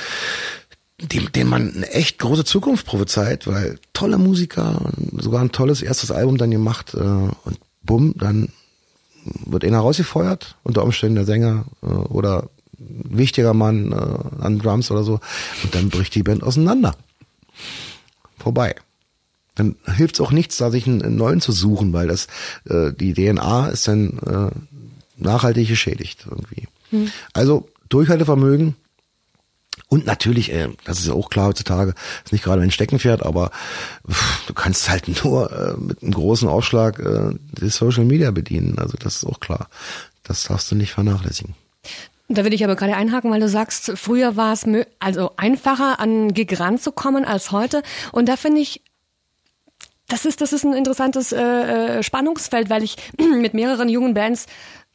dem, 1.00 1.30
dem 1.32 1.48
man 1.48 1.74
eine 1.74 1.90
echt 1.90 2.18
große 2.18 2.44
Zukunft 2.44 2.86
prophezeit, 2.86 3.46
weil 3.46 3.78
tolle 3.92 4.18
Musiker, 4.18 4.92
sogar 5.12 5.42
ein 5.42 5.52
tolles 5.52 5.82
erstes 5.82 6.10
Album 6.10 6.38
dann 6.38 6.50
gemacht 6.50 6.94
äh, 6.94 6.98
und 6.98 7.58
bumm, 7.82 8.14
dann 8.16 8.48
wird 9.44 9.64
einer 9.64 9.80
rausgefeuert, 9.80 10.56
unter 10.62 10.84
Umständen 10.84 11.16
der 11.16 11.24
Sänger 11.24 11.66
äh, 11.82 11.86
oder 11.86 12.48
wichtiger 12.78 13.54
Mann 13.54 13.92
äh, 13.92 14.42
an 14.42 14.58
Drums 14.58 14.90
oder 14.90 15.02
so 15.02 15.20
und 15.62 15.74
dann 15.74 15.90
bricht 15.90 16.14
die 16.14 16.22
Band 16.22 16.42
auseinander. 16.42 16.94
Vorbei. 18.38 18.74
Dann 19.54 19.76
hilft 19.96 20.16
es 20.16 20.20
auch 20.20 20.32
nichts, 20.32 20.58
da 20.58 20.70
sich 20.70 20.86
einen, 20.86 21.02
einen, 21.02 21.16
neuen 21.16 21.40
zu 21.40 21.50
suchen, 21.50 21.92
weil 21.92 22.08
das 22.08 22.26
äh, 22.68 22.92
die 22.92 23.14
DNA 23.14 23.68
ist 23.68 23.88
dann 23.88 24.18
äh, 24.18 24.50
nachhaltig 25.16 25.68
geschädigt 25.68 26.26
irgendwie. 26.28 26.68
Hm. 26.90 27.10
Also 27.32 27.68
Durchhaltevermögen 27.88 28.76
und 29.88 30.06
natürlich, 30.06 30.52
äh, 30.52 30.68
das 30.84 30.98
ist 30.98 31.06
ja 31.06 31.14
auch 31.14 31.30
klar 31.30 31.48
heutzutage, 31.48 31.94
ist 32.24 32.32
nicht 32.32 32.44
gerade 32.44 32.62
ein 32.62 32.70
Steckenpferd, 32.70 33.24
aber 33.24 33.50
pff, 34.10 34.46
du 34.46 34.54
kannst 34.54 34.88
halt 34.88 35.08
nur 35.24 35.52
äh, 35.52 35.80
mit 35.80 36.02
einem 36.02 36.12
großen 36.12 36.48
Aufschlag 36.48 36.98
äh, 36.98 37.30
die 37.60 37.68
Social 37.68 38.04
Media 38.04 38.30
bedienen. 38.30 38.78
Also 38.78 38.96
das 38.98 39.16
ist 39.16 39.24
auch 39.24 39.40
klar. 39.40 39.68
Das 40.24 40.44
darfst 40.44 40.70
du 40.70 40.74
nicht 40.74 40.92
vernachlässigen. 40.92 41.54
Da 42.28 42.44
will 42.44 42.52
ich 42.52 42.64
aber 42.64 42.74
gerade 42.74 42.96
einhaken, 42.96 43.30
weil 43.30 43.38
du 43.38 43.48
sagst, 43.48 43.92
früher 43.94 44.34
war 44.34 44.52
es 44.52 44.66
also 44.98 45.30
einfacher 45.36 46.00
an 46.00 46.34
Gig 46.34 46.58
ranzukommen 46.58 47.24
als 47.24 47.52
heute. 47.52 47.84
Und 48.10 48.28
da 48.28 48.36
finde 48.36 48.62
ich, 48.62 48.82
das 50.08 50.24
ist, 50.24 50.40
das 50.40 50.52
ist 50.52 50.64
ein 50.64 50.72
interessantes 50.72 51.30
äh, 51.30 51.98
äh 51.98 52.02
Spannungsfeld, 52.02 52.68
weil 52.68 52.82
ich 52.82 52.96
mit 53.40 53.54
mehreren 53.54 53.88
jungen 53.88 54.14
Bands 54.14 54.46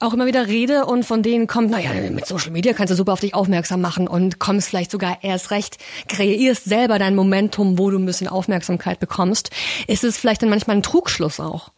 auch 0.02 0.14
immer 0.14 0.26
wieder 0.26 0.48
rede 0.48 0.86
und 0.86 1.06
von 1.06 1.24
denen 1.24 1.48
kommt, 1.48 1.72
naja, 1.72 1.92
mit 2.10 2.26
Social 2.26 2.52
Media 2.52 2.74
kannst 2.74 2.92
du 2.92 2.96
super 2.96 3.14
auf 3.14 3.20
dich 3.20 3.34
aufmerksam 3.34 3.82
machen 3.82 4.08
und 4.08 4.40
kommst 4.40 4.70
vielleicht 4.70 4.92
sogar 4.92 5.20
erst 5.24 5.52
recht, 5.52 5.78
kreierst 6.08 6.66
selber 6.66 7.00
dein 7.00 7.16
Momentum, 7.16 7.78
wo 7.78 7.90
du 7.90 7.98
ein 8.00 8.06
bisschen 8.06 8.28
Aufmerksamkeit 8.28 9.00
bekommst. 9.00 9.52
Ist 9.88 10.04
es 10.04 10.18
vielleicht 10.18 10.42
dann 10.42 10.50
manchmal 10.50 10.78
ein 10.78 10.84
Trugschluss 10.84 11.40
auch? 11.40 11.72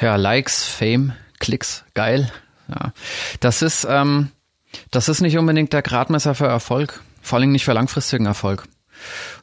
Ja, 0.00 0.16
Likes, 0.16 0.64
Fame, 0.64 1.12
Klicks, 1.38 1.84
geil. 1.94 2.30
Ja. 2.68 2.92
Das 3.40 3.62
ist, 3.62 3.86
ähm, 3.88 4.30
das 4.90 5.08
ist 5.08 5.20
nicht 5.20 5.36
unbedingt 5.36 5.72
der 5.72 5.82
Gradmesser 5.82 6.34
für 6.34 6.46
Erfolg, 6.46 7.00
vor 7.20 7.38
allem 7.38 7.52
nicht 7.52 7.64
für 7.64 7.72
langfristigen 7.72 8.26
Erfolg. 8.26 8.64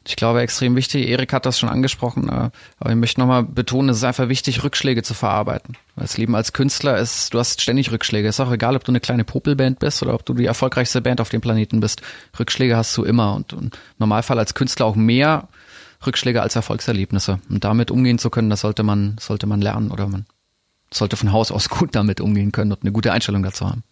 Ich 0.06 0.16
glaube, 0.16 0.40
extrem 0.40 0.76
wichtig, 0.76 1.08
Erik 1.08 1.32
hat 1.32 1.46
das 1.46 1.58
schon 1.58 1.68
angesprochen, 1.68 2.28
äh, 2.28 2.50
aber 2.78 2.90
ich 2.90 2.96
möchte 2.96 3.20
nochmal 3.20 3.44
betonen, 3.44 3.90
es 3.90 3.98
ist 3.98 4.04
einfach 4.04 4.28
wichtig, 4.28 4.62
Rückschläge 4.62 5.02
zu 5.02 5.14
verarbeiten. 5.14 5.76
Das 5.96 6.16
Leben 6.16 6.34
als 6.34 6.52
Künstler 6.52 6.98
ist, 6.98 7.34
du 7.34 7.38
hast 7.38 7.60
ständig 7.60 7.90
Rückschläge. 7.92 8.28
Es 8.28 8.36
ist 8.36 8.40
auch 8.40 8.52
egal, 8.52 8.76
ob 8.76 8.84
du 8.84 8.92
eine 8.92 9.00
kleine 9.00 9.24
Popelband 9.24 9.78
bist 9.78 10.02
oder 10.02 10.14
ob 10.14 10.24
du 10.24 10.34
die 10.34 10.46
erfolgreichste 10.46 11.00
Band 11.00 11.20
auf 11.20 11.28
dem 11.28 11.40
Planeten 11.40 11.80
bist. 11.80 12.02
Rückschläge 12.38 12.76
hast 12.76 12.96
du 12.96 13.04
immer 13.04 13.34
und, 13.34 13.52
im 13.52 13.70
Normalfall 13.98 14.38
als 14.38 14.54
Künstler 14.54 14.86
auch 14.86 14.96
mehr 14.96 15.48
Rückschläge 16.06 16.42
als 16.42 16.56
Erfolgserlebnisse. 16.56 17.40
Und 17.48 17.64
damit 17.64 17.90
umgehen 17.90 18.18
zu 18.18 18.30
können, 18.30 18.50
das 18.50 18.60
sollte 18.60 18.82
man, 18.82 19.16
sollte 19.20 19.46
man 19.46 19.60
lernen 19.60 19.90
oder 19.90 20.08
man 20.08 20.26
sollte 20.92 21.16
von 21.16 21.32
Haus 21.32 21.52
aus 21.52 21.68
gut 21.68 21.94
damit 21.94 22.20
umgehen 22.20 22.52
können 22.52 22.72
und 22.72 22.82
eine 22.82 22.92
gute 22.92 23.12
Einstellung 23.12 23.42
dazu 23.42 23.68
haben. 23.68 23.84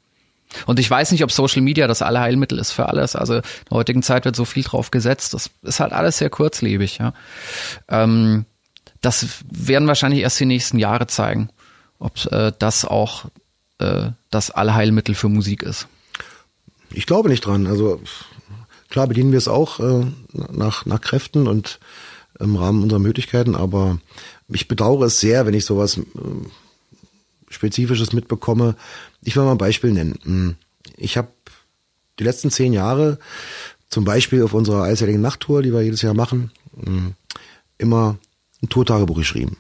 Und 0.67 0.79
ich 0.79 0.91
weiß 0.91 1.13
nicht, 1.13 1.23
ob 1.25 1.33
Social 1.33 1.63
Media 1.63 1.87
das 1.87 2.03
Allerheilmittel 2.03 2.59
ist 2.59 2.73
für 2.73 2.89
alles. 2.89 3.17
Also 3.17 3.35
in 3.35 3.43
der 3.71 3.77
heutigen 3.77 4.03
Zeit 4.03 4.25
wird 4.25 4.37
so 4.37 4.45
viel 4.45 4.63
drauf 4.63 4.91
gesetzt. 4.91 5.35
Das 5.35 5.51
ist 5.63 5.81
halt 5.81 5.93
alles 5.93 6.19
sehr 6.19 6.31
kurzlebig. 6.31 6.99
Ja. 6.99 7.13
Ähm, 7.89 8.45
das 9.01 9.27
werden 9.51 9.89
wahrscheinlich 9.89 10.21
erst 10.21 10.41
die 10.41 10.47
nächsten 10.47 10.79
Jahre 10.79 11.07
zeigen, 11.07 11.51
ob 11.99 12.25
äh, 12.33 12.53
das 12.59 12.85
auch 12.85 13.27
äh, 13.79 14.11
das 14.31 14.51
Allheilmittel 14.51 15.15
für 15.15 15.29
Musik 15.29 15.63
ist. 15.63 15.89
Ich 16.91 17.07
glaube 17.07 17.29
nicht 17.29 17.45
dran. 17.45 17.67
Also 17.67 18.01
klar 18.89 19.07
bedienen 19.07 19.33
wir 19.33 19.39
es 19.39 19.49
auch 19.49 19.81
äh, 19.81 20.07
nach, 20.33 20.87
nach 20.87 21.01
Kräften 21.01 21.47
und 21.47 21.79
im 22.41 22.57
Rahmen 22.57 22.83
unserer 22.83 23.01
Möglichkeiten, 23.01 23.57
aber 23.57 23.99
ich 24.49 24.69
bedauere 24.69 25.07
es 25.07 25.19
sehr, 25.21 25.45
wenn 25.47 25.55
ich 25.55 25.65
sowas 25.65 25.99
äh, 25.99 26.03
Spezifisches 27.51 28.13
mitbekomme. 28.13 28.75
Ich 29.23 29.37
will 29.37 29.45
mal 29.45 29.53
ein 29.53 29.59
Beispiel 29.59 29.93
nennen. 29.93 30.19
Hm, 30.23 30.57
ich 30.97 31.17
habe 31.17 31.29
die 32.19 32.25
letzten 32.25 32.51
zehn 32.51 32.73
Jahre 32.73 33.19
zum 33.89 34.05
Beispiel 34.05 34.43
auf 34.43 34.55
unserer 34.55 34.83
eisjährigen 34.83 35.21
Nachttour, 35.21 35.63
die 35.63 35.73
wir 35.73 35.83
jedes 35.83 36.03
Jahr 36.03 36.15
machen, 36.15 36.51
hm, 36.83 37.15
immer 37.79 38.19
ein 38.63 38.69
Tourtagebuch 38.69 39.17
geschrieben. 39.17 39.57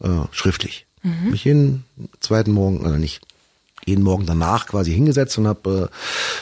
Äh, 0.00 0.26
schriftlich. 0.30 0.86
Mhm. 1.02 1.30
Mich 1.30 1.44
jeden 1.44 1.84
zweiten 2.20 2.52
Morgen, 2.52 2.80
oder 2.80 2.98
nicht, 2.98 3.22
jeden 3.86 4.02
Morgen 4.02 4.26
danach 4.26 4.66
quasi 4.66 4.92
hingesetzt 4.92 5.38
und 5.38 5.46
habe 5.46 5.90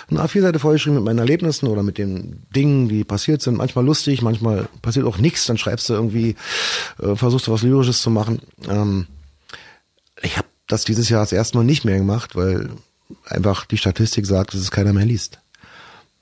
äh, 0.09 0.11
eine 0.13 0.25
A4-Seite 0.25 0.59
vollgeschrieben 0.59 0.97
mit 0.97 1.05
meinen 1.05 1.19
Erlebnissen 1.19 1.67
oder 1.67 1.83
mit 1.83 1.99
den 1.99 2.43
Dingen, 2.55 2.89
die 2.89 3.05
passiert 3.05 3.43
sind. 3.43 3.59
Manchmal 3.59 3.85
lustig, 3.85 4.23
manchmal 4.23 4.69
passiert 4.83 5.07
auch 5.07 5.19
nichts. 5.19 5.47
Dann 5.47 5.59
schreibst 5.59 5.89
du 5.89 5.93
irgendwie, 5.93 6.37
äh, 7.01 7.15
versuchst 7.15 7.47
du 7.47 7.53
was 7.53 7.63
Lyrisches 7.63 8.01
zu 8.01 8.11
machen. 8.11 8.41
Ähm, 8.69 9.07
ich 10.23 10.39
habe 10.39 10.49
das 10.67 10.85
dieses 10.85 11.09
Jahr 11.09 11.21
das 11.21 11.33
erste 11.33 11.57
Mal 11.57 11.65
nicht 11.65 11.85
mehr 11.85 11.99
gemacht, 11.99 12.37
weil 12.37 12.71
einfach 13.27 13.67
die 13.67 13.77
Statistik 13.77 14.27
sagt, 14.27 14.55
dass 14.55 14.61
es 14.61 14.71
keiner 14.71 14.93
mehr 14.93 15.05
liest. 15.05 15.39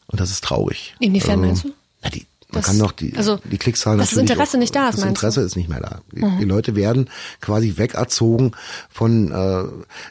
Und 0.06 0.20
das 0.20 0.30
ist 0.30 0.44
traurig. 0.44 0.94
Inwiefern 0.98 1.40
also, 1.40 1.46
meinst 1.46 1.64
du? 1.64 1.72
Na, 2.02 2.10
die, 2.10 2.26
man 2.50 2.60
das, 2.60 2.66
kann 2.66 2.78
doch 2.78 2.92
die, 2.92 3.16
also, 3.16 3.38
die 3.50 3.56
Klickzahlen 3.56 3.98
Dass 3.98 4.10
das 4.10 4.18
Interesse 4.18 4.56
auch, 4.56 4.60
nicht 4.60 4.74
da 4.74 4.88
ist, 4.88 4.98
Das 4.98 5.04
Interesse 5.04 5.40
du? 5.40 5.46
ist 5.46 5.56
nicht 5.56 5.68
mehr 5.68 5.80
da. 5.80 6.00
Die, 6.12 6.22
mhm. 6.22 6.38
die, 6.38 6.44
Leute 6.44 6.76
werden 6.76 7.08
quasi 7.40 7.74
wegerzogen 7.76 8.52
von 8.90 9.30
äh, 9.30 9.64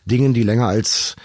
Dingen, 0.06 0.34
die 0.34 0.44
länger 0.44 0.68
als 0.68 1.16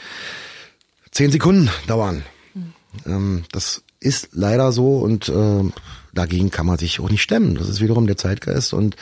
zehn 1.12 1.31
Sekunden 1.31 1.71
dauern. 1.87 2.23
Mhm. 2.55 2.73
Ähm, 3.07 3.45
das 3.53 3.83
ist 3.99 4.29
leider 4.33 4.73
so 4.73 4.99
und 4.99 5.29
äh, 5.29 5.64
dagegen 6.12 6.51
kann 6.51 6.66
man 6.66 6.79
sich 6.79 7.01
auch 7.01 7.11
nicht 7.11 7.23
stemmen. 7.23 7.55
Das 7.55 7.69
ist 7.69 7.81
wiederum 7.81 8.07
der 8.07 8.16
Zeitgeist 8.16 8.75
und 8.75 8.97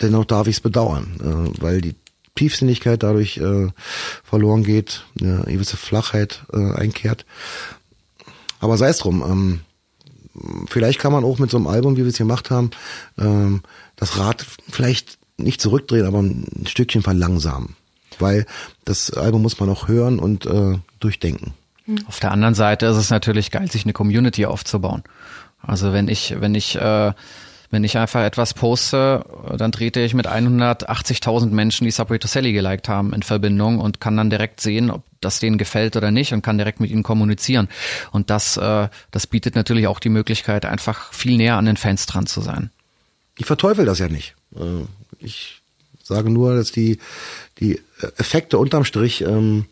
dennoch 0.00 0.24
darf 0.24 0.46
ich 0.46 0.56
es 0.56 0.60
bedauern, 0.60 1.20
äh, 1.20 1.62
weil 1.62 1.80
die 1.80 1.94
Tiefsinnigkeit 2.34 3.02
dadurch 3.02 3.38
äh, 3.38 3.68
verloren 4.24 4.64
geht, 4.64 5.04
eine 5.20 5.42
gewisse 5.46 5.76
Flachheit 5.76 6.44
äh, 6.52 6.72
einkehrt. 6.74 7.26
Aber 8.60 8.78
sei 8.78 8.88
es 8.88 8.98
drum. 8.98 9.22
Ähm, 9.22 9.60
vielleicht 10.68 10.98
kann 10.98 11.12
man 11.12 11.24
auch 11.24 11.38
mit 11.38 11.50
so 11.50 11.56
einem 11.58 11.66
Album, 11.66 11.96
wie 11.96 12.02
wir 12.02 12.08
es 12.08 12.18
gemacht 12.18 12.50
haben, 12.50 12.70
ähm, 13.18 13.62
das 13.96 14.18
Rad 14.18 14.46
vielleicht 14.70 15.18
nicht 15.36 15.60
zurückdrehen, 15.60 16.06
aber 16.06 16.20
ein 16.20 16.64
Stückchen 16.66 17.02
verlangsamen. 17.02 17.76
Weil 18.18 18.46
das 18.84 19.10
Album 19.12 19.42
muss 19.42 19.58
man 19.58 19.68
auch 19.68 19.88
hören 19.88 20.18
und 20.18 20.46
äh, 20.46 20.78
durchdenken. 21.00 21.54
Auf 22.06 22.20
der 22.20 22.30
anderen 22.30 22.54
Seite 22.54 22.86
ist 22.86 22.96
es 22.96 23.10
natürlich 23.10 23.50
geil, 23.50 23.70
sich 23.70 23.84
eine 23.84 23.92
Community 23.92 24.46
aufzubauen. 24.46 25.02
Also 25.60 25.92
wenn 25.92 26.08
ich, 26.08 26.36
wenn 26.40 26.54
ich 26.54 26.76
äh, 26.76 27.12
wenn 27.72 27.84
ich 27.84 27.96
einfach 27.96 28.22
etwas 28.22 28.52
poste, 28.52 29.24
dann 29.56 29.72
trete 29.72 30.00
ich 30.00 30.12
mit 30.12 30.28
180.000 30.28 31.46
Menschen, 31.46 31.86
die 31.86 31.90
Subway 31.90 32.18
to 32.18 32.28
Sally 32.28 32.52
geliked 32.52 32.86
haben, 32.86 33.14
in 33.14 33.22
Verbindung 33.22 33.80
und 33.80 33.98
kann 33.98 34.14
dann 34.14 34.28
direkt 34.28 34.60
sehen, 34.60 34.90
ob 34.90 35.02
das 35.22 35.40
denen 35.40 35.56
gefällt 35.56 35.96
oder 35.96 36.10
nicht 36.10 36.34
und 36.34 36.42
kann 36.42 36.58
direkt 36.58 36.80
mit 36.80 36.90
ihnen 36.90 37.02
kommunizieren. 37.02 37.70
Und 38.10 38.28
das, 38.28 38.58
äh, 38.58 38.88
das 39.10 39.26
bietet 39.26 39.54
natürlich 39.54 39.86
auch 39.86 40.00
die 40.00 40.10
Möglichkeit, 40.10 40.66
einfach 40.66 41.14
viel 41.14 41.38
näher 41.38 41.56
an 41.56 41.64
den 41.64 41.78
Fans 41.78 42.04
dran 42.04 42.26
zu 42.26 42.42
sein. 42.42 42.70
Ich 43.38 43.46
verteufel 43.46 43.86
das 43.86 43.98
ja 43.98 44.08
nicht. 44.08 44.34
Äh, 44.54 44.84
ich 45.18 45.62
sage 46.02 46.28
nur, 46.28 46.54
dass 46.54 46.72
die, 46.72 46.98
die 47.58 47.80
Effekte 48.18 48.58
unterm 48.58 48.84
Strich 48.84 49.22
ähm, 49.22 49.64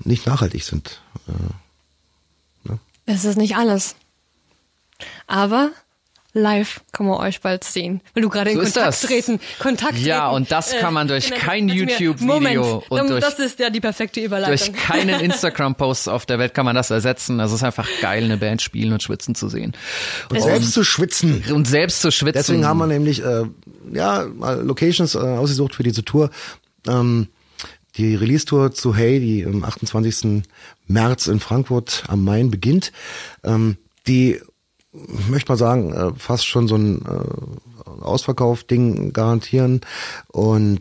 nicht 0.00 0.26
nachhaltig 0.26 0.62
sind. 0.62 1.00
Äh, 1.26 2.68
ne? 2.70 2.78
Es 3.06 3.24
ist 3.24 3.38
nicht 3.38 3.56
alles. 3.56 3.96
Aber 5.26 5.70
Live 6.32 6.80
kann 6.92 7.06
man 7.06 7.18
euch 7.18 7.40
bald 7.40 7.64
sehen. 7.64 8.00
Wenn 8.14 8.22
du 8.22 8.28
gerade 8.28 8.52
so 8.52 8.60
in 8.60 8.64
Kontakt 8.64 8.86
das. 8.86 9.00
treten, 9.02 9.40
Kontakt 9.58 9.98
Ja, 9.98 10.20
treten, 10.20 10.34
und 10.36 10.52
das 10.52 10.76
kann 10.78 10.94
man 10.94 11.08
durch 11.08 11.30
äh, 11.30 11.34
kein 11.34 11.68
YouTube-Video 11.68 12.84
und 12.88 13.10
durch, 13.10 13.20
das 13.20 13.38
ist 13.38 13.58
ja 13.58 13.70
die 13.70 13.80
perfekte 13.80 14.20
Überleitung. 14.20 14.74
Durch 14.74 14.84
keinen 14.84 15.20
Instagram-Post 15.24 16.08
auf 16.08 16.26
der 16.26 16.38
Welt 16.38 16.54
kann 16.54 16.64
man 16.64 16.76
das 16.76 16.90
ersetzen. 16.90 17.38
Das 17.38 17.52
ist 17.52 17.64
einfach 17.64 17.88
geil, 18.00 18.24
eine 18.24 18.36
Band 18.36 18.62
spielen 18.62 18.92
und 18.92 19.02
schwitzen 19.02 19.34
zu 19.34 19.48
sehen. 19.48 19.72
Und, 20.28 20.36
und 20.36 20.42
selbst 20.42 20.72
zu 20.72 20.84
schwitzen. 20.84 21.42
Und 21.52 21.66
selbst 21.66 22.00
zu 22.00 22.12
schwitzen. 22.12 22.40
Deswegen 22.40 22.64
haben 22.64 22.78
wir 22.78 22.86
nämlich 22.86 23.24
äh, 23.24 23.44
ja 23.92 24.26
mal 24.32 24.60
Locations 24.60 25.14
äh, 25.16 25.18
ausgesucht 25.18 25.74
für 25.74 25.82
diese 25.82 26.04
Tour. 26.04 26.30
Ähm, 26.86 27.28
die 27.96 28.14
Release-Tour 28.14 28.72
zu 28.72 28.94
Hey, 28.94 29.18
die 29.18 29.44
am 29.44 29.64
28. 29.64 30.42
März 30.86 31.26
in 31.26 31.40
Frankfurt 31.40 32.04
am 32.06 32.24
Main 32.24 32.50
beginnt. 32.50 32.92
Ähm, 33.42 33.76
die 34.06 34.40
möchte 34.92 35.52
mal 35.52 35.56
sagen, 35.56 35.92
äh, 35.92 36.12
fast 36.16 36.46
schon 36.46 36.68
so 36.68 36.76
ein 36.76 37.02
äh, 37.02 38.02
Ausverkauf-Ding 38.02 39.12
garantieren. 39.12 39.80
Und 40.28 40.80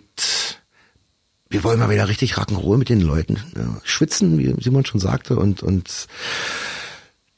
wir 1.49 1.63
wollen 1.63 1.79
mal 1.79 1.89
wieder 1.89 2.07
richtig 2.07 2.33
Rock'n'Roll 2.33 2.77
mit 2.77 2.89
den 2.89 3.01
Leuten. 3.01 3.41
schwitzen, 3.83 4.37
wie 4.37 4.55
Simon 4.61 4.85
schon 4.85 4.99
sagte, 4.99 5.35
und, 5.35 5.63
und 5.63 6.07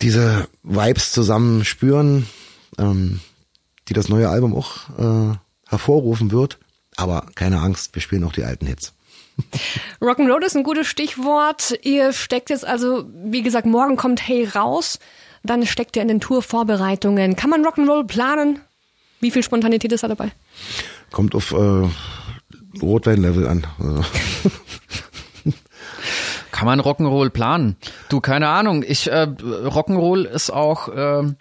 diese 0.01 0.47
Vibes 0.63 1.11
zusammen 1.11 1.63
spüren, 1.63 2.27
ähm, 2.77 3.19
die 3.87 3.93
das 3.93 4.09
neue 4.09 4.29
Album 4.29 4.55
auch 4.55 4.89
äh, 4.97 5.37
hervorrufen 5.67 6.31
wird. 6.31 6.57
Aber 6.97 7.25
keine 7.35 7.61
Angst, 7.61 7.95
wir 7.95 8.01
spielen 8.01 8.23
auch 8.23 8.33
die 8.33 8.43
alten 8.43 8.67
Hits. 8.67 8.93
Rock'n'Roll 10.01 10.45
ist 10.45 10.55
ein 10.55 10.63
gutes 10.63 10.87
Stichwort. 10.87 11.79
Ihr 11.83 12.13
steckt 12.13 12.49
jetzt 12.49 12.65
also, 12.65 13.05
wie 13.13 13.41
gesagt, 13.41 13.65
morgen 13.65 13.95
kommt 13.95 14.27
Hey 14.27 14.45
raus. 14.45 14.99
Dann 15.43 15.65
steckt 15.65 15.95
ihr 15.95 16.01
in 16.01 16.07
den 16.07 16.19
Tourvorbereitungen. 16.19 17.35
Kann 17.35 17.49
man 17.49 17.65
Rock'n'Roll 17.65 18.05
planen? 18.05 18.59
Wie 19.19 19.31
viel 19.31 19.43
Spontanität 19.43 19.91
ist 19.91 20.03
da 20.03 20.07
dabei? 20.07 20.31
Kommt 21.11 21.35
auf 21.35 21.51
äh, 21.51 21.89
Rotwein-Level 22.81 23.47
an. 23.47 23.67
Also. 23.79 24.05
Kann 26.51 26.65
man 26.65 26.79
Rock'n'Roll 26.79 27.29
planen? 27.29 27.75
Du, 28.09 28.19
keine 28.19 28.49
Ahnung. 28.49 28.83
Ich 28.87 29.11
äh, 29.11 29.23
Rock'n'Roll 29.23 30.25
ist 30.25 30.51
auch 30.51 30.89
äh, 30.89 31.33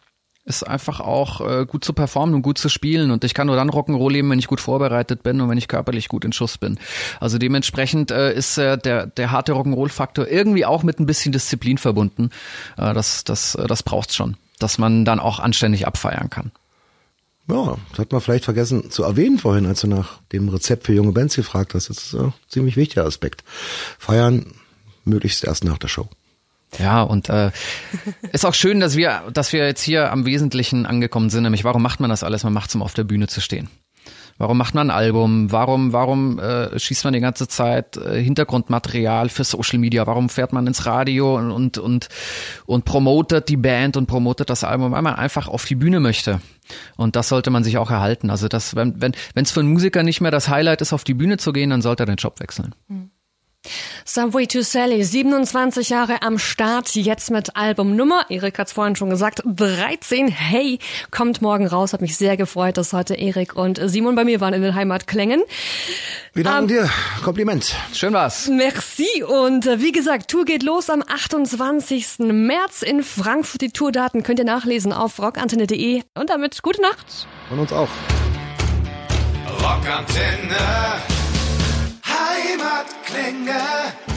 ist 0.50 0.64
einfach 0.64 1.00
auch 1.00 1.40
äh, 1.40 1.64
gut 1.64 1.84
zu 1.84 1.92
performen 1.92 2.34
und 2.34 2.42
gut 2.42 2.58
zu 2.58 2.68
spielen 2.68 3.10
und 3.10 3.24
ich 3.24 3.32
kann 3.32 3.46
nur 3.46 3.56
dann 3.56 3.70
Rock'n'Roll 3.70 4.10
leben, 4.12 4.28
wenn 4.30 4.38
ich 4.38 4.48
gut 4.48 4.60
vorbereitet 4.60 5.22
bin 5.22 5.40
und 5.40 5.48
wenn 5.48 5.56
ich 5.56 5.68
körperlich 5.68 6.08
gut 6.08 6.24
in 6.24 6.32
Schuss 6.32 6.58
bin. 6.58 6.78
Also 7.20 7.38
dementsprechend 7.38 8.10
äh, 8.10 8.34
ist 8.34 8.58
äh, 8.58 8.76
der 8.76 9.06
der 9.06 9.30
harte 9.30 9.52
Rock'n'Roll-Faktor 9.52 10.26
irgendwie 10.28 10.66
auch 10.66 10.82
mit 10.82 10.98
ein 10.98 11.06
bisschen 11.06 11.32
Disziplin 11.32 11.78
verbunden. 11.78 12.30
Äh, 12.76 12.92
das 12.92 13.24
das 13.24 13.54
äh, 13.54 13.66
das 13.66 13.82
braucht's 13.82 14.16
schon, 14.16 14.36
dass 14.58 14.76
man 14.78 15.04
dann 15.04 15.20
auch 15.20 15.38
anständig 15.38 15.86
abfeiern 15.86 16.28
kann. 16.28 16.50
Ja, 17.48 17.76
das 17.90 17.98
hat 18.00 18.12
man 18.12 18.20
vielleicht 18.20 18.44
vergessen 18.44 18.90
zu 18.90 19.02
erwähnen 19.02 19.38
vorhin, 19.38 19.66
als 19.66 19.80
du 19.80 19.86
nach 19.86 20.20
dem 20.32 20.48
Rezept 20.48 20.86
für 20.86 20.92
junge 20.92 21.12
Bands 21.12 21.36
gefragt 21.36 21.74
hast. 21.74 21.88
Das 21.88 21.98
ist 21.98 22.14
ein 22.14 22.32
ziemlich 22.48 22.76
wichtiger 22.76 23.04
Aspekt. 23.04 23.42
Feiern 23.98 24.46
möglichst 25.04 25.44
erst 25.44 25.64
nach 25.64 25.78
der 25.78 25.88
Show. 25.88 26.08
Ja, 26.78 27.02
und 27.02 27.28
äh, 27.28 27.50
ist 28.33 28.46
auch 28.46 28.54
schön, 28.54 28.80
dass 28.80 28.96
wir, 28.96 29.24
dass 29.33 29.52
wir 29.52 29.66
jetzt 29.66 29.83
hier 29.83 30.12
am 30.12 30.26
Wesentlichen 30.26 30.87
angekommen 30.87 31.30
sind, 31.30 31.42
nämlich 31.42 31.64
warum 31.64 31.83
macht 31.83 32.00
man 32.00 32.11
das 32.11 32.22
alles? 32.22 32.44
Man 32.44 32.52
macht 32.52 32.70
es, 32.70 32.74
um 32.74 32.83
auf 32.83 32.94
der 32.94 33.04
Bühne 33.04 33.26
zu 33.26 33.40
stehen. 33.40 33.68
Warum 34.40 34.56
macht 34.56 34.74
man 34.74 34.88
ein 34.88 34.96
Album? 34.96 35.52
Warum, 35.52 35.92
warum 35.92 36.38
äh, 36.38 36.78
schießt 36.78 37.04
man 37.04 37.12
die 37.12 37.20
ganze 37.20 37.46
Zeit 37.46 37.98
äh, 37.98 38.22
Hintergrundmaterial 38.22 39.28
für 39.28 39.44
Social 39.44 39.78
Media? 39.78 40.06
Warum 40.06 40.30
fährt 40.30 40.54
man 40.54 40.66
ins 40.66 40.87
Radio 40.87 41.37
und, 41.37 41.50
und, 41.50 41.76
und, 41.76 42.09
und 42.64 42.87
promotet 42.87 43.50
die 43.50 43.59
Band 43.59 43.98
und 43.98 44.06
promotet 44.06 44.48
das 44.48 44.64
Album? 44.64 44.92
Weil 44.92 45.02
man 45.02 45.16
einfach 45.16 45.46
auf 45.46 45.66
die 45.66 45.74
Bühne 45.74 46.00
möchte. 46.00 46.40
Und 46.96 47.16
das 47.16 47.28
sollte 47.28 47.50
man 47.50 47.64
sich 47.64 47.76
auch 47.76 47.90
erhalten. 47.90 48.30
Also 48.30 48.48
das, 48.48 48.74
wenn 48.74 49.02
wenn 49.02 49.12
wenn, 49.35 49.44
es 49.44 49.50
für 49.50 49.61
einen 49.61 49.74
Musiker 49.74 50.02
nicht 50.02 50.22
mehr 50.22 50.30
das 50.30 50.48
Highlight 50.48 50.80
ist, 50.80 50.94
auf 50.94 51.04
die 51.04 51.12
Bühne 51.12 51.37
zu 51.37 51.52
gehen, 51.52 51.68
dann 51.68 51.83
sollte 51.83 52.04
er 52.04 52.06
den 52.06 52.16
Job 52.16 52.40
wechseln. 52.40 52.74
Mhm. 52.88 53.11
Subway 54.04 54.46
to 54.46 54.62
Sally, 54.62 55.04
27 55.04 55.90
Jahre 55.90 56.22
am 56.22 56.38
Start, 56.38 56.94
jetzt 56.94 57.30
mit 57.30 57.56
Albumnummer, 57.56 58.24
Erik 58.28 58.58
hat 58.58 58.68
es 58.68 58.72
vorhin 58.72 58.96
schon 58.96 59.10
gesagt, 59.10 59.42
13, 59.44 60.28
hey, 60.28 60.78
kommt 61.10 61.42
morgen 61.42 61.66
raus, 61.66 61.92
hat 61.92 62.00
mich 62.00 62.16
sehr 62.16 62.36
gefreut, 62.36 62.76
dass 62.76 62.92
heute 62.92 63.14
Erik 63.14 63.54
und 63.54 63.80
Simon 63.84 64.14
bei 64.14 64.24
mir 64.24 64.40
waren 64.40 64.54
in 64.54 64.62
den 64.62 64.74
Heimatklängen. 64.74 65.42
Wir 66.32 66.44
danken 66.44 66.62
um, 66.62 66.68
dir, 66.68 66.90
Kompliment. 67.22 67.74
Schön 67.92 68.12
war's. 68.12 68.48
Merci 68.48 69.22
und 69.22 69.66
äh, 69.66 69.80
wie 69.80 69.92
gesagt, 69.92 70.30
Tour 70.30 70.44
geht 70.44 70.62
los 70.62 70.88
am 70.88 71.04
28. 71.06 72.20
März 72.20 72.82
in 72.82 73.02
Frankfurt. 73.02 73.60
Die 73.60 73.70
Tourdaten 73.70 74.22
könnt 74.22 74.38
ihr 74.38 74.44
nachlesen 74.44 74.92
auf 74.92 75.20
rockantenne.de 75.20 76.02
und 76.14 76.30
damit 76.30 76.62
gute 76.62 76.80
Nacht. 76.80 77.26
Von 77.48 77.58
uns 77.58 77.72
auch. 77.72 77.88
Rockantenne. 79.60 81.19
Heimatklänge. 82.80 83.60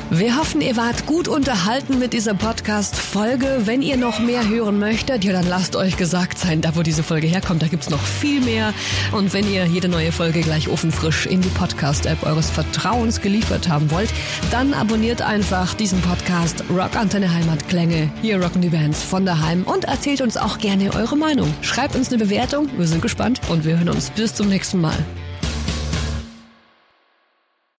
Wir 0.10 0.38
hoffen, 0.38 0.62
ihr 0.62 0.78
wart 0.78 1.06
gut 1.06 1.28
unterhalten 1.28 1.98
mit 2.00 2.14
dieser 2.14 2.34
Podcast-Folge. 2.34 3.64
Wenn 3.66 3.82
ihr 3.82 3.98
noch 3.98 4.20
mehr 4.20 4.48
hören 4.48 4.80
möchtet, 4.80 5.24
ja, 5.24 5.34
dann 5.34 5.48
lasst 5.48 5.76
euch 5.76 5.98
gesagt 5.98 6.38
sein, 6.38 6.62
da 6.62 6.76
wo 6.76 6.84
diese 6.84 7.04
Folge 7.04 7.28
herkommt, 7.28 7.62
da 7.62 7.68
gibt's 7.68 7.90
noch 7.90 8.02
viel 8.02 8.40
mehr. 8.42 8.74
Und 9.12 9.34
wenn 9.34 9.52
ihr 9.52 9.66
jede 9.66 9.90
neue 9.90 10.12
Folge 10.12 10.42
gleich 10.42 10.70
ofenfrisch 10.70 11.26
in 11.26 11.42
die 11.42 11.50
Podcast-App 11.50 12.24
eures 12.24 12.50
Vertrauens 12.50 13.22
geliefert 13.22 13.70
haben 13.70 13.90
wollt, 13.92 14.14
dann 14.52 14.74
abonniert 14.74 15.22
einfach 15.22 15.74
diesen 15.74 16.02
Podcast 16.02 16.64
Rock 16.70 16.96
Antenne 16.96 17.34
Heimatklänge. 17.34 18.12
Hier 18.22 18.42
rocken 18.42 18.62
die 18.62 18.70
Bands 18.70 19.04
von 19.04 19.26
daheim 19.26 19.64
und 19.64 19.86
erzählt 19.86 20.22
uns 20.22 20.38
auch 20.38 20.60
gerne 20.60 20.94
eure 20.94 21.18
Meinung. 21.18 21.54
Schreibt 21.62 21.96
uns 21.96 22.10
eine 22.10 22.24
Bewertung, 22.24 22.70
wir 22.78 22.88
sind 22.88 23.02
gespannt 23.02 23.42
und 23.50 23.66
wir 23.66 23.78
hören 23.78 23.90
uns 23.90 24.12
bis 24.12 24.36
zum 24.36 24.48
nächsten 24.48 24.80
Mal. 24.80 24.98